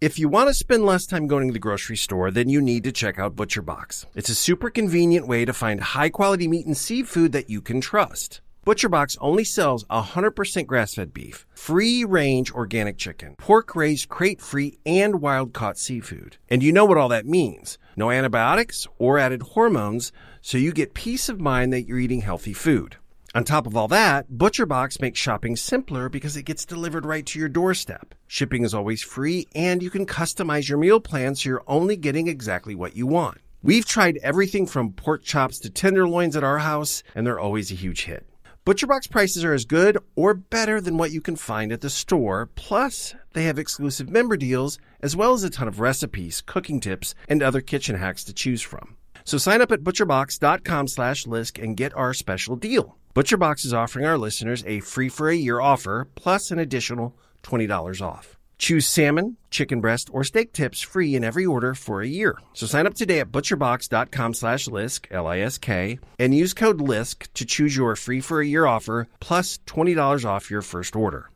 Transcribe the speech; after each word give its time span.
If 0.00 0.18
you 0.18 0.30
want 0.30 0.48
to 0.48 0.54
spend 0.54 0.86
less 0.86 1.04
time 1.04 1.26
going 1.26 1.48
to 1.48 1.52
the 1.52 1.58
grocery 1.58 1.98
store, 1.98 2.30
then 2.30 2.48
you 2.48 2.62
need 2.62 2.84
to 2.84 2.90
check 2.92 3.18
out 3.18 3.36
ButcherBox. 3.36 4.06
It's 4.14 4.30
a 4.30 4.34
super 4.34 4.70
convenient 4.70 5.28
way 5.28 5.44
to 5.44 5.52
find 5.52 5.78
high 5.78 6.08
quality 6.08 6.48
meat 6.48 6.64
and 6.64 6.74
seafood 6.74 7.32
that 7.32 7.50
you 7.50 7.60
can 7.60 7.82
trust. 7.82 8.40
ButcherBox 8.64 9.18
only 9.20 9.44
sells 9.44 9.84
100% 9.90 10.66
grass-fed 10.66 11.12
beef, 11.12 11.44
free-range 11.52 12.50
organic 12.50 12.96
chicken, 12.96 13.34
pork-raised 13.36 14.08
crate-free 14.08 14.78
and 14.86 15.20
wild-caught 15.20 15.76
seafood. 15.76 16.38
And 16.48 16.62
you 16.62 16.72
know 16.72 16.86
what 16.86 16.96
all 16.96 17.08
that 17.10 17.26
means. 17.26 17.76
No 17.94 18.10
antibiotics 18.10 18.86
or 18.96 19.18
added 19.18 19.42
hormones, 19.42 20.12
so 20.40 20.56
you 20.56 20.72
get 20.72 20.94
peace 20.94 21.28
of 21.28 21.42
mind 21.42 21.74
that 21.74 21.82
you're 21.82 21.98
eating 21.98 22.22
healthy 22.22 22.54
food. 22.54 22.96
On 23.32 23.44
top 23.44 23.64
of 23.64 23.76
all 23.76 23.86
that, 23.86 24.28
ButcherBox 24.28 25.00
makes 25.00 25.20
shopping 25.20 25.54
simpler 25.54 26.08
because 26.08 26.36
it 26.36 26.42
gets 26.42 26.64
delivered 26.64 27.06
right 27.06 27.24
to 27.26 27.38
your 27.38 27.48
doorstep. 27.48 28.12
Shipping 28.26 28.64
is 28.64 28.74
always 28.74 29.02
free 29.02 29.46
and 29.54 29.84
you 29.84 29.88
can 29.88 30.04
customize 30.04 30.68
your 30.68 30.78
meal 30.78 30.98
plan 30.98 31.36
so 31.36 31.48
you're 31.48 31.62
only 31.68 31.96
getting 31.96 32.26
exactly 32.26 32.74
what 32.74 32.96
you 32.96 33.06
want. 33.06 33.38
We've 33.62 33.86
tried 33.86 34.18
everything 34.24 34.66
from 34.66 34.94
pork 34.94 35.22
chops 35.22 35.60
to 35.60 35.70
tenderloins 35.70 36.34
at 36.34 36.42
our 36.42 36.58
house 36.58 37.04
and 37.14 37.24
they're 37.24 37.38
always 37.38 37.70
a 37.70 37.76
huge 37.76 38.02
hit. 38.06 38.26
ButcherBox 38.66 39.08
prices 39.08 39.44
are 39.44 39.54
as 39.54 39.64
good 39.64 39.96
or 40.16 40.34
better 40.34 40.80
than 40.80 40.96
what 40.96 41.12
you 41.12 41.20
can 41.20 41.36
find 41.36 41.70
at 41.70 41.82
the 41.82 41.90
store. 41.90 42.50
Plus, 42.56 43.14
they 43.34 43.44
have 43.44 43.60
exclusive 43.60 44.10
member 44.10 44.36
deals 44.36 44.80
as 45.02 45.14
well 45.14 45.34
as 45.34 45.44
a 45.44 45.50
ton 45.50 45.68
of 45.68 45.78
recipes, 45.78 46.42
cooking 46.44 46.80
tips, 46.80 47.14
and 47.28 47.44
other 47.44 47.60
kitchen 47.60 47.94
hacks 47.94 48.24
to 48.24 48.32
choose 48.32 48.60
from. 48.60 48.96
So 49.24 49.38
sign 49.38 49.60
up 49.60 49.70
at 49.70 49.84
butcherbox.com 49.84 50.88
slash 50.88 51.26
lisk 51.26 51.62
and 51.62 51.76
get 51.76 51.96
our 51.96 52.12
special 52.12 52.56
deal. 52.56 52.96
ButcherBox 53.14 53.64
is 53.64 53.74
offering 53.74 54.06
our 54.06 54.16
listeners 54.16 54.62
a 54.68 54.78
free 54.78 55.08
for 55.08 55.28
a 55.28 55.34
year 55.36 55.60
offer 55.60 56.06
plus 56.14 56.52
an 56.52 56.60
additional 56.60 57.16
$20 57.42 58.00
off. 58.00 58.38
Choose 58.56 58.86
salmon, 58.86 59.36
chicken 59.50 59.80
breast, 59.80 60.08
or 60.12 60.22
steak 60.22 60.52
tips 60.52 60.80
free 60.80 61.16
in 61.16 61.24
every 61.24 61.44
order 61.44 61.74
for 61.74 62.02
a 62.02 62.06
year. 62.06 62.38
So 62.52 62.66
sign 62.66 62.86
up 62.86 62.94
today 62.94 63.18
at 63.18 63.32
butcherbox.com 63.32 64.34
slash 64.34 64.66
lisk, 64.68 65.06
L-I-S-K, 65.10 65.98
and 66.20 66.34
use 66.34 66.54
code 66.54 66.80
LISK 66.80 67.26
to 67.34 67.44
choose 67.44 67.74
your 67.74 67.96
free 67.96 68.20
for 68.20 68.40
a 68.40 68.46
year 68.46 68.66
offer 68.66 69.08
plus 69.18 69.58
$20 69.66 70.24
off 70.24 70.50
your 70.50 70.62
first 70.62 70.94
order. 70.94 71.30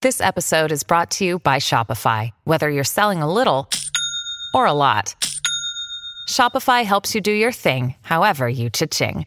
This 0.00 0.22
episode 0.22 0.72
is 0.72 0.82
brought 0.82 1.10
to 1.12 1.26
you 1.26 1.40
by 1.40 1.56
Shopify. 1.58 2.30
Whether 2.44 2.70
you're 2.70 2.84
selling 2.84 3.20
a 3.20 3.30
little 3.30 3.68
or 4.54 4.64
a 4.64 4.72
lot, 4.72 5.14
Shopify 6.26 6.84
helps 6.86 7.14
you 7.14 7.20
do 7.20 7.32
your 7.32 7.52
thing, 7.52 7.96
however 8.00 8.48
you 8.48 8.70
cha-ching. 8.70 9.26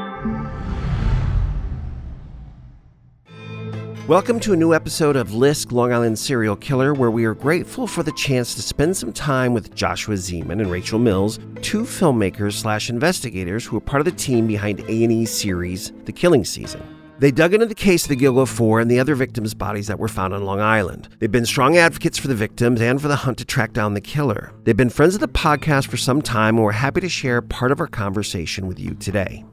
Welcome 4.11 4.41
to 4.41 4.51
a 4.51 4.57
new 4.57 4.73
episode 4.73 5.15
of 5.15 5.29
Lisk 5.29 5.71
Long 5.71 5.93
Island 5.93 6.19
Serial 6.19 6.57
Killer, 6.57 6.93
where 6.93 7.09
we 7.09 7.23
are 7.23 7.33
grateful 7.33 7.87
for 7.87 8.03
the 8.03 8.11
chance 8.11 8.53
to 8.55 8.61
spend 8.61 8.97
some 8.97 9.13
time 9.13 9.53
with 9.53 9.73
Joshua 9.73 10.15
Zeman 10.15 10.59
and 10.59 10.69
Rachel 10.69 10.99
Mills, 10.99 11.39
two 11.61 11.83
filmmakers 11.83 12.55
slash 12.55 12.89
investigators 12.89 13.65
who 13.65 13.77
are 13.77 13.79
part 13.79 14.01
of 14.01 14.05
the 14.05 14.11
team 14.11 14.47
behind 14.47 14.81
A&E's 14.81 15.31
series 15.31 15.93
The 16.03 16.11
Killing 16.11 16.43
Season. 16.43 16.83
They 17.19 17.31
dug 17.31 17.53
into 17.53 17.67
the 17.67 17.73
case 17.73 18.03
of 18.03 18.09
the 18.09 18.17
Gilgo 18.17 18.45
Four 18.45 18.81
and 18.81 18.91
the 18.91 18.99
other 18.99 19.15
victims' 19.15 19.53
bodies 19.53 19.87
that 19.87 19.97
were 19.97 20.09
found 20.09 20.33
on 20.33 20.43
Long 20.43 20.59
Island. 20.59 21.07
They've 21.19 21.31
been 21.31 21.45
strong 21.45 21.77
advocates 21.77 22.17
for 22.17 22.27
the 22.27 22.35
victims 22.35 22.81
and 22.81 23.01
for 23.01 23.07
the 23.07 23.15
hunt 23.15 23.37
to 23.37 23.45
track 23.45 23.71
down 23.71 23.93
the 23.93 24.01
killer. 24.01 24.51
They've 24.65 24.75
been 24.75 24.89
friends 24.89 25.15
of 25.15 25.21
the 25.21 25.29
podcast 25.29 25.87
for 25.87 25.95
some 25.95 26.21
time, 26.21 26.57
and 26.57 26.65
we're 26.65 26.73
happy 26.73 26.99
to 26.99 27.07
share 27.07 27.41
part 27.41 27.71
of 27.71 27.79
our 27.79 27.87
conversation 27.87 28.67
with 28.67 28.77
you 28.77 28.93
today. 28.95 29.45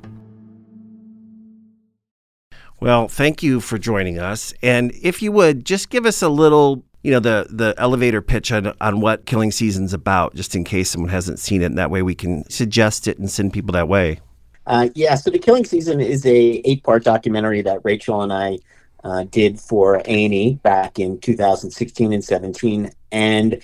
Well, 2.81 3.09
thank 3.09 3.43
you 3.43 3.61
for 3.61 3.77
joining 3.77 4.19
us. 4.19 4.55
And 4.63 4.93
if 5.03 5.21
you 5.21 5.33
would, 5.33 5.65
just 5.65 5.91
give 5.91 6.07
us 6.07 6.23
a 6.23 6.29
little, 6.29 6.85
you 7.03 7.11
know, 7.11 7.19
the 7.19 7.47
the 7.51 7.75
elevator 7.77 8.23
pitch 8.23 8.53
on, 8.53 8.73
on 8.81 9.01
what 9.01 9.27
Killing 9.27 9.51
Season's 9.51 9.93
about, 9.93 10.35
just 10.37 10.55
in 10.55 10.63
case 10.63 10.91
someone 10.91 11.11
hasn't 11.11 11.41
seen 11.41 11.63
it. 11.63 11.67
And 11.67 11.79
that 11.79 11.91
way 11.91 12.03
we 12.03 12.15
can 12.15 12.49
suggest 12.49 13.09
it 13.09 13.19
and 13.19 13.29
send 13.29 13.53
people 13.53 13.73
that 13.73 13.89
way. 13.89 14.21
Uh, 14.67 14.91
yeah, 14.95 15.15
so 15.15 15.31
The 15.31 15.39
Killing 15.39 15.65
Season 15.65 15.99
is 15.99 16.27
a 16.27 16.61
eight-part 16.65 17.03
documentary 17.03 17.63
that 17.63 17.81
Rachel 17.85 18.21
and 18.21 18.33
I 18.33 18.59
uh, 19.03 19.25
did 19.25 19.59
for 19.59 20.03
A&E 20.05 20.55
back 20.63 20.99
in 20.99 21.19
2016 21.21 22.13
and 22.13 22.23
17. 22.23 22.91
And 23.11 23.63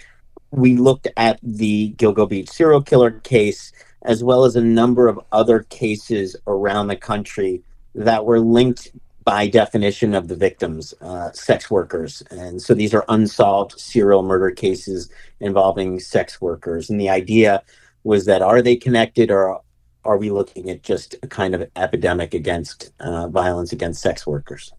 we 0.50 0.76
looked 0.76 1.06
at 1.18 1.38
the 1.42 1.94
Gilgo 1.98 2.26
Beach 2.26 2.48
serial 2.48 2.80
killer 2.80 3.10
case, 3.10 3.70
as 4.02 4.24
well 4.24 4.44
as 4.44 4.56
a 4.56 4.62
number 4.62 5.06
of 5.06 5.20
other 5.30 5.64
cases 5.64 6.36
around 6.46 6.86
the 6.88 6.96
country 6.96 7.62
that 7.94 8.24
were 8.24 8.40
linked 8.40 8.90
by 9.24 9.46
definition 9.46 10.14
of 10.14 10.28
the 10.28 10.36
victims, 10.36 10.92
uh, 11.00 11.32
sex 11.32 11.70
workers. 11.70 12.22
And 12.30 12.60
so 12.60 12.74
these 12.74 12.92
are 12.92 13.04
unsolved 13.08 13.78
serial 13.80 14.22
murder 14.22 14.50
cases 14.50 15.08
involving 15.40 15.98
sex 15.98 16.40
workers. 16.40 16.90
And 16.90 17.00
the 17.00 17.08
idea 17.08 17.62
was 18.04 18.26
that 18.26 18.42
are 18.42 18.60
they 18.60 18.76
connected 18.76 19.30
or 19.30 19.60
are 20.04 20.18
we 20.18 20.30
looking 20.30 20.68
at 20.68 20.82
just 20.82 21.14
a 21.22 21.26
kind 21.26 21.54
of 21.54 21.68
epidemic 21.76 22.34
against 22.34 22.92
uh, 23.00 23.28
violence 23.28 23.72
against 23.72 24.02
sex 24.02 24.26
workers? 24.26 24.72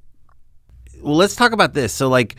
Well, 1.02 1.16
let's 1.16 1.36
talk 1.36 1.52
about 1.52 1.74
this. 1.74 1.92
So, 1.92 2.08
like, 2.08 2.36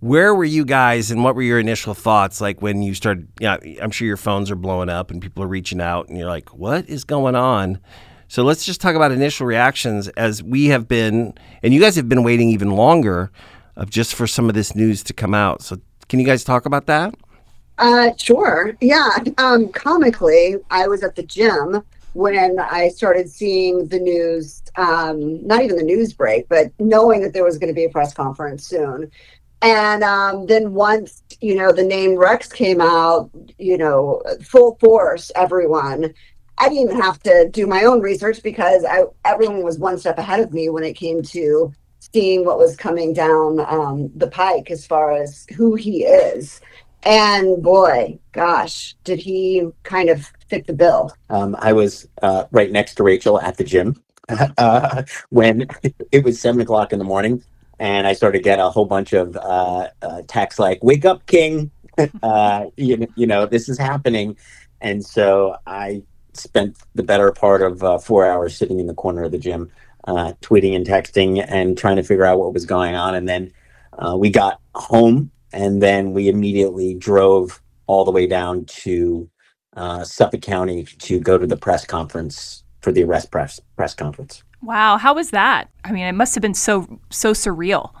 where 0.00 0.34
were 0.34 0.44
you 0.44 0.64
guys 0.64 1.10
and 1.10 1.24
what 1.24 1.34
were 1.34 1.42
your 1.42 1.58
initial 1.58 1.94
thoughts 1.94 2.40
like 2.40 2.62
when 2.62 2.82
you 2.82 2.94
started? 2.94 3.26
Yeah, 3.40 3.56
you 3.62 3.76
know, 3.76 3.82
I'm 3.82 3.90
sure 3.90 4.06
your 4.06 4.16
phones 4.16 4.50
are 4.50 4.56
blowing 4.56 4.88
up 4.88 5.10
and 5.10 5.20
people 5.20 5.42
are 5.42 5.48
reaching 5.48 5.80
out 5.80 6.08
and 6.08 6.16
you're 6.16 6.28
like, 6.28 6.54
what 6.54 6.88
is 6.88 7.04
going 7.04 7.34
on? 7.34 7.80
So 8.34 8.42
let's 8.42 8.66
just 8.66 8.80
talk 8.80 8.96
about 8.96 9.12
initial 9.12 9.46
reactions 9.46 10.08
as 10.08 10.42
we 10.42 10.66
have 10.66 10.88
been, 10.88 11.34
and 11.62 11.72
you 11.72 11.80
guys 11.80 11.94
have 11.94 12.08
been 12.08 12.24
waiting 12.24 12.48
even 12.48 12.72
longer 12.72 13.30
of 13.76 13.90
just 13.90 14.12
for 14.16 14.26
some 14.26 14.48
of 14.48 14.56
this 14.56 14.74
news 14.74 15.04
to 15.04 15.12
come 15.12 15.34
out. 15.34 15.62
So 15.62 15.76
can 16.08 16.18
you 16.18 16.26
guys 16.26 16.42
talk 16.42 16.66
about 16.66 16.86
that? 16.86 17.14
Uh, 17.78 18.10
sure. 18.16 18.76
Yeah. 18.80 19.18
Um, 19.38 19.68
comically, 19.68 20.56
I 20.68 20.88
was 20.88 21.04
at 21.04 21.14
the 21.14 21.22
gym 21.22 21.84
when 22.14 22.58
I 22.58 22.88
started 22.88 23.30
seeing 23.30 23.86
the 23.86 24.00
news, 24.00 24.64
um, 24.74 25.46
not 25.46 25.62
even 25.62 25.76
the 25.76 25.84
news 25.84 26.12
break, 26.12 26.48
but 26.48 26.72
knowing 26.80 27.20
that 27.20 27.34
there 27.34 27.44
was 27.44 27.56
going 27.56 27.68
to 27.68 27.72
be 27.72 27.84
a 27.84 27.88
press 27.88 28.12
conference 28.12 28.66
soon. 28.66 29.12
And 29.62 30.02
um, 30.02 30.46
then 30.46 30.74
once, 30.74 31.22
you 31.40 31.54
know, 31.54 31.70
the 31.70 31.84
name 31.84 32.16
Rex 32.16 32.48
came 32.52 32.80
out, 32.80 33.30
you 33.58 33.78
know, 33.78 34.24
full 34.42 34.76
force, 34.80 35.30
everyone 35.36 36.12
I 36.58 36.68
didn't 36.68 37.00
have 37.00 37.18
to 37.24 37.48
do 37.50 37.66
my 37.66 37.84
own 37.84 38.00
research 38.00 38.42
because 38.42 38.84
I, 38.84 39.04
everyone 39.24 39.62
was 39.62 39.78
one 39.78 39.98
step 39.98 40.18
ahead 40.18 40.40
of 40.40 40.52
me 40.52 40.68
when 40.68 40.84
it 40.84 40.94
came 40.94 41.22
to 41.22 41.72
seeing 42.12 42.44
what 42.44 42.58
was 42.58 42.76
coming 42.76 43.12
down 43.12 43.60
um, 43.60 44.10
the 44.14 44.28
pike 44.28 44.70
as 44.70 44.86
far 44.86 45.12
as 45.12 45.46
who 45.56 45.74
he 45.74 46.04
is. 46.04 46.60
And 47.02 47.62
boy, 47.62 48.18
gosh, 48.32 48.94
did 49.04 49.18
he 49.18 49.68
kind 49.82 50.08
of 50.08 50.30
fit 50.48 50.66
the 50.66 50.72
bill. 50.72 51.12
Um, 51.30 51.56
I 51.58 51.72
was 51.72 52.08
uh, 52.22 52.44
right 52.50 52.70
next 52.70 52.94
to 52.96 53.02
Rachel 53.02 53.40
at 53.40 53.56
the 53.56 53.64
gym 53.64 54.00
uh, 54.58 55.02
when 55.30 55.66
it 56.12 56.24
was 56.24 56.40
seven 56.40 56.60
o'clock 56.60 56.92
in 56.92 56.98
the 56.98 57.04
morning, 57.04 57.42
and 57.78 58.06
I 58.06 58.12
started 58.12 58.38
to 58.38 58.44
get 58.44 58.60
a 58.60 58.70
whole 58.70 58.86
bunch 58.86 59.12
of 59.12 59.36
uh, 59.36 59.88
uh 60.02 60.22
texts 60.28 60.58
like, 60.58 60.82
"Wake 60.82 61.04
up, 61.04 61.26
King! 61.26 61.70
Uh, 62.24 62.64
you, 62.76 63.06
you 63.14 63.24
know 63.24 63.46
this 63.46 63.68
is 63.68 63.78
happening." 63.78 64.36
And 64.80 65.04
so 65.04 65.56
I 65.64 66.02
spent 66.36 66.76
the 66.94 67.02
better 67.02 67.32
part 67.32 67.62
of 67.62 67.82
uh, 67.82 67.98
four 67.98 68.26
hours 68.26 68.56
sitting 68.56 68.80
in 68.80 68.86
the 68.86 68.94
corner 68.94 69.24
of 69.24 69.32
the 69.32 69.38
gym, 69.38 69.70
uh, 70.06 70.32
tweeting 70.42 70.74
and 70.76 70.86
texting 70.86 71.44
and 71.48 71.76
trying 71.76 71.96
to 71.96 72.02
figure 72.02 72.24
out 72.24 72.38
what 72.38 72.52
was 72.52 72.66
going 72.66 72.94
on. 72.94 73.14
And 73.14 73.28
then 73.28 73.52
uh, 73.98 74.16
we 74.18 74.30
got 74.30 74.60
home, 74.74 75.30
and 75.52 75.82
then 75.82 76.12
we 76.12 76.28
immediately 76.28 76.94
drove 76.94 77.60
all 77.86 78.04
the 78.04 78.10
way 78.10 78.26
down 78.26 78.64
to 78.66 79.28
uh, 79.76 80.04
Suffolk 80.04 80.42
County 80.42 80.84
to 80.84 81.20
go 81.20 81.38
to 81.38 81.46
the 81.46 81.56
press 81.56 81.84
conference 81.84 82.64
for 82.80 82.92
the 82.92 83.02
arrest 83.02 83.30
press 83.30 83.60
press 83.76 83.94
conference. 83.94 84.42
Wow, 84.62 84.96
how 84.96 85.14
was 85.14 85.30
that? 85.30 85.68
I 85.84 85.92
mean, 85.92 86.04
it 86.06 86.12
must 86.12 86.34
have 86.34 86.42
been 86.42 86.54
so 86.54 87.00
so 87.10 87.32
surreal. 87.32 87.92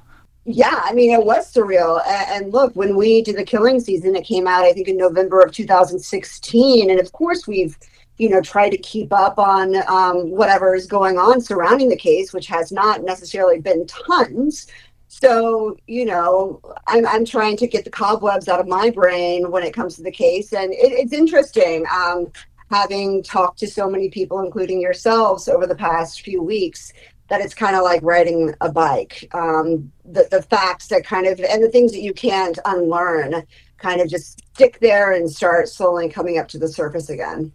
Yeah, 0.46 0.82
I 0.84 0.92
mean, 0.92 1.10
it 1.10 1.24
was 1.24 1.52
surreal. 1.52 2.02
And, 2.06 2.52
look, 2.52 2.76
when 2.76 2.96
we 2.96 3.22
did 3.22 3.36
the 3.36 3.44
killing 3.44 3.80
season, 3.80 4.14
it 4.14 4.26
came 4.26 4.46
out, 4.46 4.64
I 4.64 4.74
think, 4.74 4.88
in 4.88 4.96
November 4.98 5.40
of 5.40 5.52
2016. 5.52 6.90
And 6.90 7.00
of 7.00 7.12
course, 7.12 7.46
we've 7.46 7.78
you 8.18 8.28
know, 8.28 8.40
try 8.40 8.70
to 8.70 8.78
keep 8.78 9.12
up 9.12 9.38
on 9.38 9.76
um, 9.88 10.30
whatever 10.30 10.74
is 10.74 10.86
going 10.86 11.18
on 11.18 11.40
surrounding 11.40 11.88
the 11.88 11.96
case, 11.96 12.32
which 12.32 12.46
has 12.46 12.70
not 12.70 13.02
necessarily 13.02 13.60
been 13.60 13.86
tons. 13.86 14.66
So, 15.08 15.76
you 15.86 16.04
know, 16.04 16.60
I'm, 16.86 17.06
I'm 17.06 17.24
trying 17.24 17.56
to 17.58 17.66
get 17.66 17.84
the 17.84 17.90
cobwebs 17.90 18.48
out 18.48 18.60
of 18.60 18.66
my 18.66 18.90
brain 18.90 19.50
when 19.50 19.62
it 19.62 19.72
comes 19.72 19.96
to 19.96 20.02
the 20.02 20.10
case. 20.10 20.52
And 20.52 20.72
it, 20.72 20.92
it's 20.92 21.12
interesting 21.12 21.84
um, 21.92 22.32
having 22.70 23.22
talked 23.22 23.58
to 23.60 23.66
so 23.66 23.88
many 23.88 24.08
people, 24.10 24.40
including 24.40 24.80
yourselves, 24.80 25.48
over 25.48 25.66
the 25.66 25.76
past 25.76 26.22
few 26.22 26.42
weeks, 26.42 26.92
that 27.28 27.40
it's 27.40 27.54
kind 27.54 27.76
of 27.76 27.82
like 27.82 28.02
riding 28.02 28.54
a 28.60 28.70
bike. 28.70 29.28
Um, 29.32 29.90
the, 30.04 30.26
the 30.30 30.42
facts 30.42 30.88
that 30.88 31.04
kind 31.04 31.26
of, 31.26 31.40
and 31.40 31.62
the 31.62 31.70
things 31.70 31.92
that 31.92 32.02
you 32.02 32.12
can't 32.12 32.58
unlearn 32.64 33.44
kind 33.76 34.00
of 34.00 34.08
just 34.08 34.40
stick 34.54 34.78
there 34.80 35.12
and 35.12 35.30
start 35.30 35.68
slowly 35.68 36.08
coming 36.08 36.38
up 36.38 36.48
to 36.48 36.58
the 36.58 36.68
surface 36.68 37.08
again. 37.08 37.52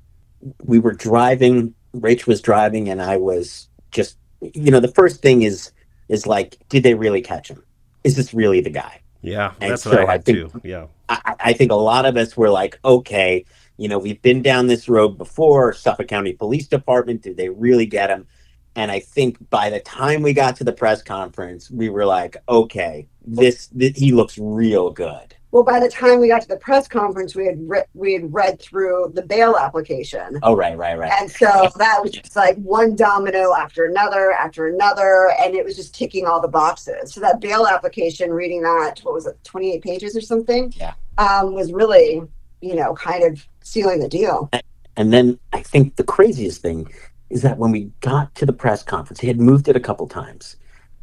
We 0.63 0.79
were 0.79 0.93
driving, 0.93 1.73
Rach 1.95 2.27
was 2.27 2.41
driving, 2.41 2.89
and 2.89 3.01
I 3.01 3.17
was 3.17 3.67
just, 3.91 4.17
you 4.41 4.71
know, 4.71 4.79
the 4.79 4.87
first 4.89 5.21
thing 5.21 5.41
is, 5.41 5.71
is 6.07 6.25
like, 6.25 6.57
did 6.69 6.83
they 6.83 6.93
really 6.93 7.21
catch 7.21 7.49
him? 7.49 7.63
Is 8.03 8.15
this 8.15 8.33
really 8.33 8.61
the 8.61 8.69
guy? 8.69 9.01
Yeah, 9.21 9.53
And 9.59 9.71
that's 9.71 9.85
what 9.85 9.95
so 9.95 10.01
I 10.01 10.07
I 10.07 10.11
had 10.13 10.25
think- 10.25 10.51
too. 10.51 10.61
Yeah. 10.63 10.85
I, 11.09 11.35
I 11.39 11.53
think 11.53 11.71
a 11.71 11.75
lot 11.75 12.05
of 12.05 12.15
us 12.17 12.37
were 12.37 12.49
like, 12.49 12.79
okay, 12.85 13.43
you 13.77 13.87
know, 13.87 13.97
we've 13.99 14.21
been 14.21 14.41
down 14.41 14.67
this 14.67 14.87
road 14.87 15.17
before. 15.17 15.73
Suffolk 15.73 16.07
County 16.07 16.33
Police 16.33 16.67
Department, 16.67 17.21
did 17.23 17.35
they 17.35 17.49
really 17.49 17.85
get 17.85 18.09
him? 18.09 18.27
And 18.75 18.91
I 18.91 18.99
think 18.99 19.37
by 19.49 19.69
the 19.71 19.79
time 19.79 20.21
we 20.21 20.33
got 20.33 20.55
to 20.57 20.63
the 20.63 20.71
press 20.71 21.01
conference, 21.01 21.69
we 21.71 21.89
were 21.89 22.05
like, 22.05 22.37
okay, 22.47 23.07
this, 23.25 23.67
this 23.73 23.97
he 23.97 24.11
looks 24.11 24.37
real 24.37 24.91
good. 24.91 25.35
Well, 25.51 25.63
by 25.63 25.79
the 25.79 25.89
time 25.89 26.19
we 26.19 26.27
got 26.27 26.43
to 26.43 26.47
the 26.47 26.57
press 26.57 26.87
conference, 26.87 27.35
we 27.35 27.45
had 27.45 27.57
re- 27.67 27.85
we 27.95 28.13
had 28.13 28.31
read 28.31 28.61
through 28.61 29.13
the 29.15 29.23
bail 29.23 29.55
application. 29.55 30.39
Oh, 30.43 30.55
right, 30.55 30.77
right, 30.77 30.97
right. 30.97 31.11
And 31.19 31.29
so 31.29 31.69
that 31.77 31.99
was 32.03 32.11
just 32.11 32.35
like 32.35 32.55
one 32.57 32.95
domino 32.95 33.53
after 33.55 33.85
another 33.85 34.31
after 34.31 34.67
another, 34.67 35.31
and 35.39 35.55
it 35.55 35.65
was 35.65 35.75
just 35.75 35.95
ticking 35.95 36.27
all 36.27 36.39
the 36.39 36.47
boxes. 36.47 37.13
So 37.13 37.19
that 37.21 37.39
bail 37.39 37.65
application, 37.65 38.31
reading 38.31 38.61
that, 38.61 38.99
what 38.99 39.13
was 39.13 39.25
it, 39.25 39.43
28 39.43 39.81
pages 39.81 40.15
or 40.15 40.21
something? 40.21 40.71
Yeah. 40.77 40.93
Um, 41.17 41.53
was 41.53 41.73
really, 41.73 42.21
you 42.61 42.75
know, 42.75 42.93
kind 42.93 43.23
of 43.23 43.45
sealing 43.63 43.99
the 43.99 44.09
deal. 44.09 44.49
And 44.95 45.11
then 45.11 45.39
I 45.53 45.63
think 45.63 45.95
the 45.95 46.03
craziest 46.03 46.61
thing 46.61 46.91
is 47.29 47.41
that 47.41 47.57
when 47.57 47.71
we 47.71 47.91
got 48.01 48.35
to 48.35 48.45
the 48.45 48.53
press 48.53 48.83
conference, 48.83 49.19
he 49.19 49.27
had 49.27 49.39
moved 49.39 49.67
it 49.67 49.75
a 49.75 49.79
couple 49.79 50.07
times. 50.07 50.57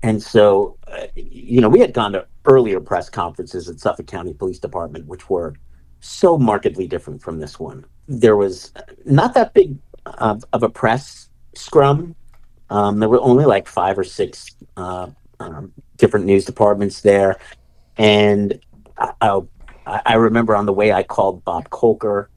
And 0.07 0.23
so, 0.23 0.79
uh, 0.87 1.09
you 1.17 1.61
know, 1.61 1.69
we 1.69 1.81
had 1.81 1.93
gone 1.93 2.13
to 2.13 2.25
earlier 2.45 2.79
press 2.79 3.11
conferences 3.11 3.69
at 3.69 3.81
Suffolk 3.81 4.07
County 4.07 4.33
Police 4.35 4.61
Department, 4.61 5.05
which 5.07 5.29
were 5.29 5.55
so 5.99 6.39
markedly 6.39 6.87
different 6.87 7.21
from 7.21 7.41
this 7.41 7.59
one. 7.59 7.85
There 8.07 8.37
was 8.37 8.73
not 9.05 9.35
that 9.35 9.53
big 9.53 9.77
of, 10.05 10.45
of 10.53 10.63
a 10.63 10.69
press 10.69 11.29
scrum. 11.57 12.15
Um, 12.71 13.01
there 13.01 13.09
were 13.09 13.21
only 13.21 13.47
like 13.47 13.67
five 13.67 13.99
or 13.99 14.05
six 14.05 14.55
uh, 14.77 15.09
um, 15.41 15.73
different 15.97 16.25
news 16.25 16.45
departments 16.45 17.01
there. 17.01 17.41
And 17.97 18.61
I, 18.97 19.41
I, 19.89 20.03
I 20.07 20.15
remember 20.15 20.55
on 20.55 20.67
the 20.67 20.73
way 20.73 20.93
I 20.93 21.03
called 21.03 21.45
Bob 21.45 21.69
Kolker. 21.71 22.29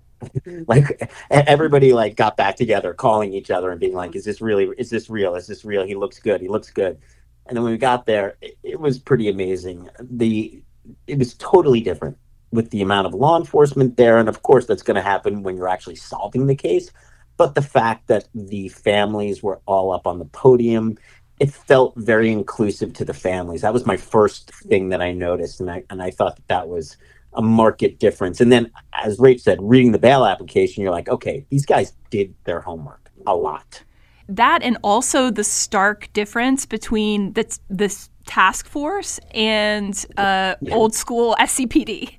like 0.68 1.10
everybody 1.30 1.94
like 1.94 2.18
got 2.18 2.36
back 2.36 2.58
together 2.58 2.94
calling 2.94 3.32
each 3.32 3.50
other 3.50 3.72
and 3.72 3.80
being 3.80 3.94
like 3.94 4.18
is 4.18 4.26
this 4.26 4.42
really 4.42 4.68
is 4.78 4.90
this 4.90 5.10
real 5.10 5.34
is 5.34 5.48
this 5.48 5.64
real 5.64 5.86
he 5.86 5.96
looks 5.96 6.20
good 6.20 6.42
he 6.42 6.50
looks 6.50 6.70
good 6.70 7.00
and 7.50 7.58
then 7.58 7.64
when 7.64 7.74
we 7.74 7.78
got 7.78 8.06
there 8.06 8.38
it, 8.42 8.58
it 8.64 8.80
was 8.80 9.00
pretty 9.00 9.28
amazing. 9.28 9.90
The 10.00 10.64
it 11.08 11.18
was 11.18 11.34
totally 11.36 11.82
different 11.82 12.18
with 12.52 12.70
the 12.72 12.82
amount 12.82 13.08
of 13.08 13.14
law 13.14 13.38
enforcement 13.38 13.98
there. 13.98 14.18
And 14.18 14.30
of 14.30 14.42
course 14.44 14.66
that's 14.66 14.84
going 14.84 14.96
to 14.96 15.02
happen 15.02 15.44
when 15.44 15.58
you're 15.58 15.68
actually 15.68 15.98
solving 15.98 16.48
the 16.48 16.56
case. 16.56 16.92
But 17.38 17.56
the 17.56 17.62
fact 17.62 18.08
that 18.08 18.28
the 18.34 18.70
families 18.70 19.44
were 19.44 19.62
all 19.66 19.92
up 19.92 20.08
on 20.08 20.20
the 20.20 20.26
podium 20.26 20.98
it 21.40 21.54
felt 21.54 21.94
very 21.96 22.32
inclusive 22.32 22.92
to 22.94 23.06
the 23.06 23.14
families. 23.14 23.62
That 23.62 23.74
was 23.74 23.86
my 23.86 23.96
first 23.96 24.52
thing 24.54 24.90
that 24.90 25.02
i 25.02 25.12
noticed. 25.12 25.60
And 25.60 25.72
i 25.72 25.84
and 25.90 26.02
i 26.02 26.12
thought 26.12 26.36
that 26.36 26.48
that 26.48 26.68
was 26.68 26.98
a 27.34 27.42
market 27.42 28.00
difference. 28.00 28.42
And 28.42 28.52
then, 28.52 28.72
as 28.94 29.18
Rach 29.18 29.42
said, 29.42 29.60
reading 29.62 29.92
the 29.92 30.00
bail 30.00 30.26
application, 30.26 30.84
you're 30.84 30.92
like, 30.92 31.10
okay, 31.10 31.46
these 31.50 31.66
guys 31.66 31.94
did 32.10 32.34
their 32.44 32.60
homework 32.60 33.10
a 33.28 33.36
lot. 33.36 33.84
That 34.30 34.62
and 34.64 34.78
also 34.84 35.32
the 35.32 35.44
stark 35.44 36.12
difference 36.14 36.66
between 36.66 37.34
this, 37.34 37.60
this 37.70 38.10
task 38.26 38.68
force 38.68 39.20
and 39.32 40.06
uh, 40.18 40.56
Yeah. 40.62 40.76
old 40.76 40.94
school 40.94 41.36
SCPD. 41.40 42.18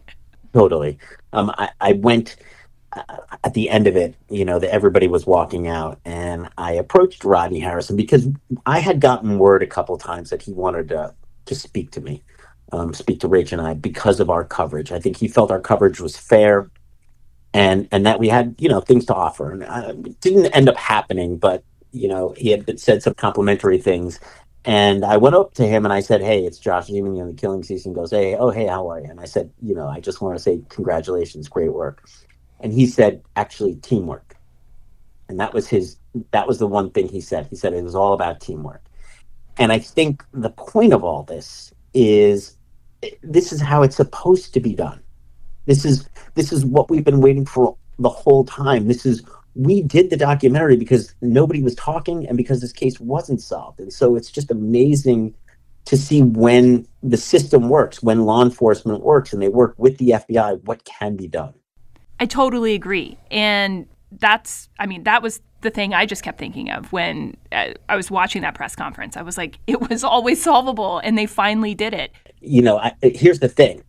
Totally. 0.52 0.98
Um, 1.32 1.52
I, 1.56 1.70
I 1.80 1.92
went 1.92 2.36
uh, 2.92 3.02
at 3.44 3.54
the 3.54 3.70
end 3.70 3.86
of 3.86 3.96
it, 3.96 4.16
you 4.28 4.44
know, 4.44 4.58
that 4.58 4.72
everybody 4.74 5.06
was 5.06 5.24
walking 5.24 5.68
out, 5.68 6.00
and 6.04 6.48
I 6.58 6.72
approached 6.72 7.24
Rodney 7.24 7.60
Harrison 7.60 7.94
because 7.96 8.26
I 8.66 8.80
had 8.80 9.00
gotten 9.00 9.38
word 9.38 9.62
a 9.62 9.66
couple 9.66 9.96
times 9.96 10.30
that 10.30 10.42
he 10.42 10.52
wanted 10.52 10.88
to 10.88 11.14
to 11.46 11.54
speak 11.54 11.92
to 11.92 12.00
me, 12.00 12.22
um, 12.72 12.92
speak 12.92 13.20
to 13.20 13.28
Rach 13.28 13.52
and 13.52 13.60
I 13.60 13.74
because 13.74 14.18
of 14.20 14.28
our 14.30 14.44
coverage. 14.44 14.90
I 14.92 14.98
think 14.98 15.16
he 15.16 15.28
felt 15.28 15.52
our 15.52 15.60
coverage 15.60 16.00
was 16.00 16.16
fair, 16.16 16.68
and 17.54 17.86
and 17.92 18.04
that 18.06 18.18
we 18.18 18.28
had 18.28 18.56
you 18.58 18.68
know 18.68 18.80
things 18.80 19.04
to 19.06 19.14
offer. 19.14 19.52
And 19.52 19.62
uh, 19.62 19.94
it 20.04 20.20
didn't 20.20 20.46
end 20.46 20.68
up 20.68 20.76
happening, 20.76 21.36
but 21.38 21.62
you 21.92 22.08
know 22.08 22.34
he 22.36 22.50
had 22.50 22.80
said 22.80 23.02
some 23.02 23.14
complimentary 23.14 23.78
things. 23.78 24.20
And 24.64 25.04
I 25.04 25.16
went 25.16 25.36
up 25.36 25.54
to 25.54 25.66
him 25.66 25.86
and 25.86 25.92
I 25.92 26.00
said, 26.00 26.22
"Hey, 26.22 26.44
it's 26.44 26.58
Josh 26.58 26.88
Zeman 26.88 27.20
on 27.20 27.28
the 27.28 27.34
Killing 27.34 27.62
Season." 27.62 27.92
He 27.92 27.96
Goes, 27.96 28.10
"Hey, 28.10 28.36
oh 28.36 28.50
hey, 28.50 28.66
how 28.66 28.88
are 28.90 29.00
you?" 29.00 29.08
And 29.10 29.20
I 29.20 29.24
said, 29.24 29.50
"You 29.62 29.74
know, 29.74 29.88
I 29.88 30.00
just 30.00 30.20
want 30.20 30.36
to 30.36 30.42
say 30.42 30.62
congratulations, 30.68 31.48
great 31.48 31.72
work." 31.72 32.06
And 32.60 32.72
he 32.72 32.86
said, 32.86 33.22
"Actually, 33.36 33.76
teamwork." 33.76 34.36
And 35.28 35.40
that 35.40 35.54
was 35.54 35.68
his. 35.68 35.96
That 36.32 36.46
was 36.48 36.58
the 36.58 36.66
one 36.66 36.90
thing 36.90 37.08
he 37.08 37.20
said. 37.20 37.46
He 37.48 37.56
said 37.56 37.72
it 37.72 37.84
was 37.84 37.94
all 37.94 38.12
about 38.12 38.40
teamwork. 38.40 38.82
And 39.58 39.72
I 39.72 39.78
think 39.78 40.24
the 40.32 40.50
point 40.50 40.92
of 40.92 41.04
all 41.04 41.22
this 41.24 41.72
is, 41.94 42.56
this 43.22 43.52
is 43.52 43.60
how 43.60 43.82
it's 43.82 43.96
supposed 43.96 44.54
to 44.54 44.60
be 44.60 44.74
done. 44.74 45.00
This 45.66 45.84
is 45.84 46.08
this 46.34 46.52
is 46.52 46.64
what 46.64 46.90
we've 46.90 47.04
been 47.04 47.20
waiting 47.20 47.46
for 47.46 47.76
the 47.98 48.08
whole 48.08 48.44
time. 48.44 48.88
This 48.88 49.06
is 49.06 49.22
we 49.54 49.82
did 49.82 50.10
the 50.10 50.16
documentary 50.16 50.76
because 50.76 51.14
nobody 51.20 51.62
was 51.62 51.74
talking 51.74 52.26
and 52.26 52.36
because 52.36 52.60
this 52.60 52.72
case 52.72 53.00
wasn't 53.00 53.40
solved. 53.40 53.80
And 53.80 53.92
so 53.92 54.16
it's 54.16 54.30
just 54.30 54.50
amazing 54.50 55.34
to 55.86 55.96
see 55.96 56.22
when 56.22 56.86
the 57.02 57.16
system 57.16 57.68
works, 57.68 58.02
when 58.02 58.24
law 58.24 58.42
enforcement 58.42 59.02
works 59.02 59.32
and 59.32 59.42
they 59.42 59.48
work 59.48 59.74
with 59.76 59.98
the 59.98 60.10
FBI, 60.10 60.62
what 60.64 60.84
can 60.84 61.16
be 61.16 61.26
done. 61.26 61.54
I 62.20 62.26
totally 62.26 62.74
agree. 62.74 63.18
And 63.30 63.86
that's, 64.12 64.68
I 64.78 64.86
mean, 64.86 65.04
that 65.04 65.22
was 65.22 65.40
the 65.62 65.70
thing 65.70 65.94
I 65.94 66.06
just 66.06 66.22
kept 66.22 66.38
thinking 66.38 66.70
of 66.70 66.92
when 66.92 67.36
uh, 67.52 67.72
I 67.88 67.96
was 67.96 68.10
watching 68.10 68.42
that 68.42 68.54
press 68.54 68.76
conference. 68.76 69.16
I 69.16 69.22
was 69.22 69.36
like, 69.36 69.58
it 69.66 69.88
was 69.88 70.04
always 70.04 70.42
solvable, 70.42 70.98
and 70.98 71.18
they 71.18 71.26
finally 71.26 71.74
did 71.74 71.94
it. 71.94 72.12
You 72.40 72.62
know, 72.62 72.78
I, 72.78 72.94
here's 73.02 73.40
the 73.40 73.48
thing. 73.48 73.82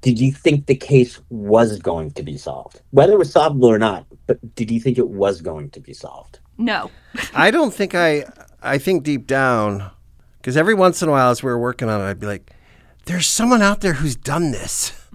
Did 0.00 0.20
you 0.20 0.32
think 0.32 0.66
the 0.66 0.76
case 0.76 1.20
was 1.30 1.78
going 1.78 2.12
to 2.12 2.22
be 2.22 2.36
solved? 2.36 2.80
Whether 2.90 3.14
it 3.14 3.18
was 3.18 3.32
solvable 3.32 3.68
or 3.68 3.78
not, 3.78 4.06
but 4.26 4.54
did 4.54 4.70
you 4.70 4.78
think 4.80 4.98
it 4.98 5.08
was 5.08 5.40
going 5.40 5.70
to 5.70 5.80
be 5.80 5.92
solved? 5.92 6.38
No. 6.58 6.90
I 7.34 7.50
don't 7.50 7.74
think 7.74 7.94
I. 7.94 8.24
I 8.62 8.78
think 8.78 9.04
deep 9.04 9.26
down, 9.26 9.90
because 10.38 10.56
every 10.56 10.74
once 10.74 11.02
in 11.02 11.08
a 11.08 11.12
while, 11.12 11.30
as 11.30 11.42
we 11.42 11.50
were 11.50 11.58
working 11.58 11.88
on 11.88 12.00
it, 12.00 12.04
I'd 12.04 12.18
be 12.18 12.26
like, 12.26 12.50
"There's 13.04 13.26
someone 13.26 13.62
out 13.62 13.80
there 13.80 13.94
who's 13.94 14.16
done 14.16 14.50
this." 14.50 14.92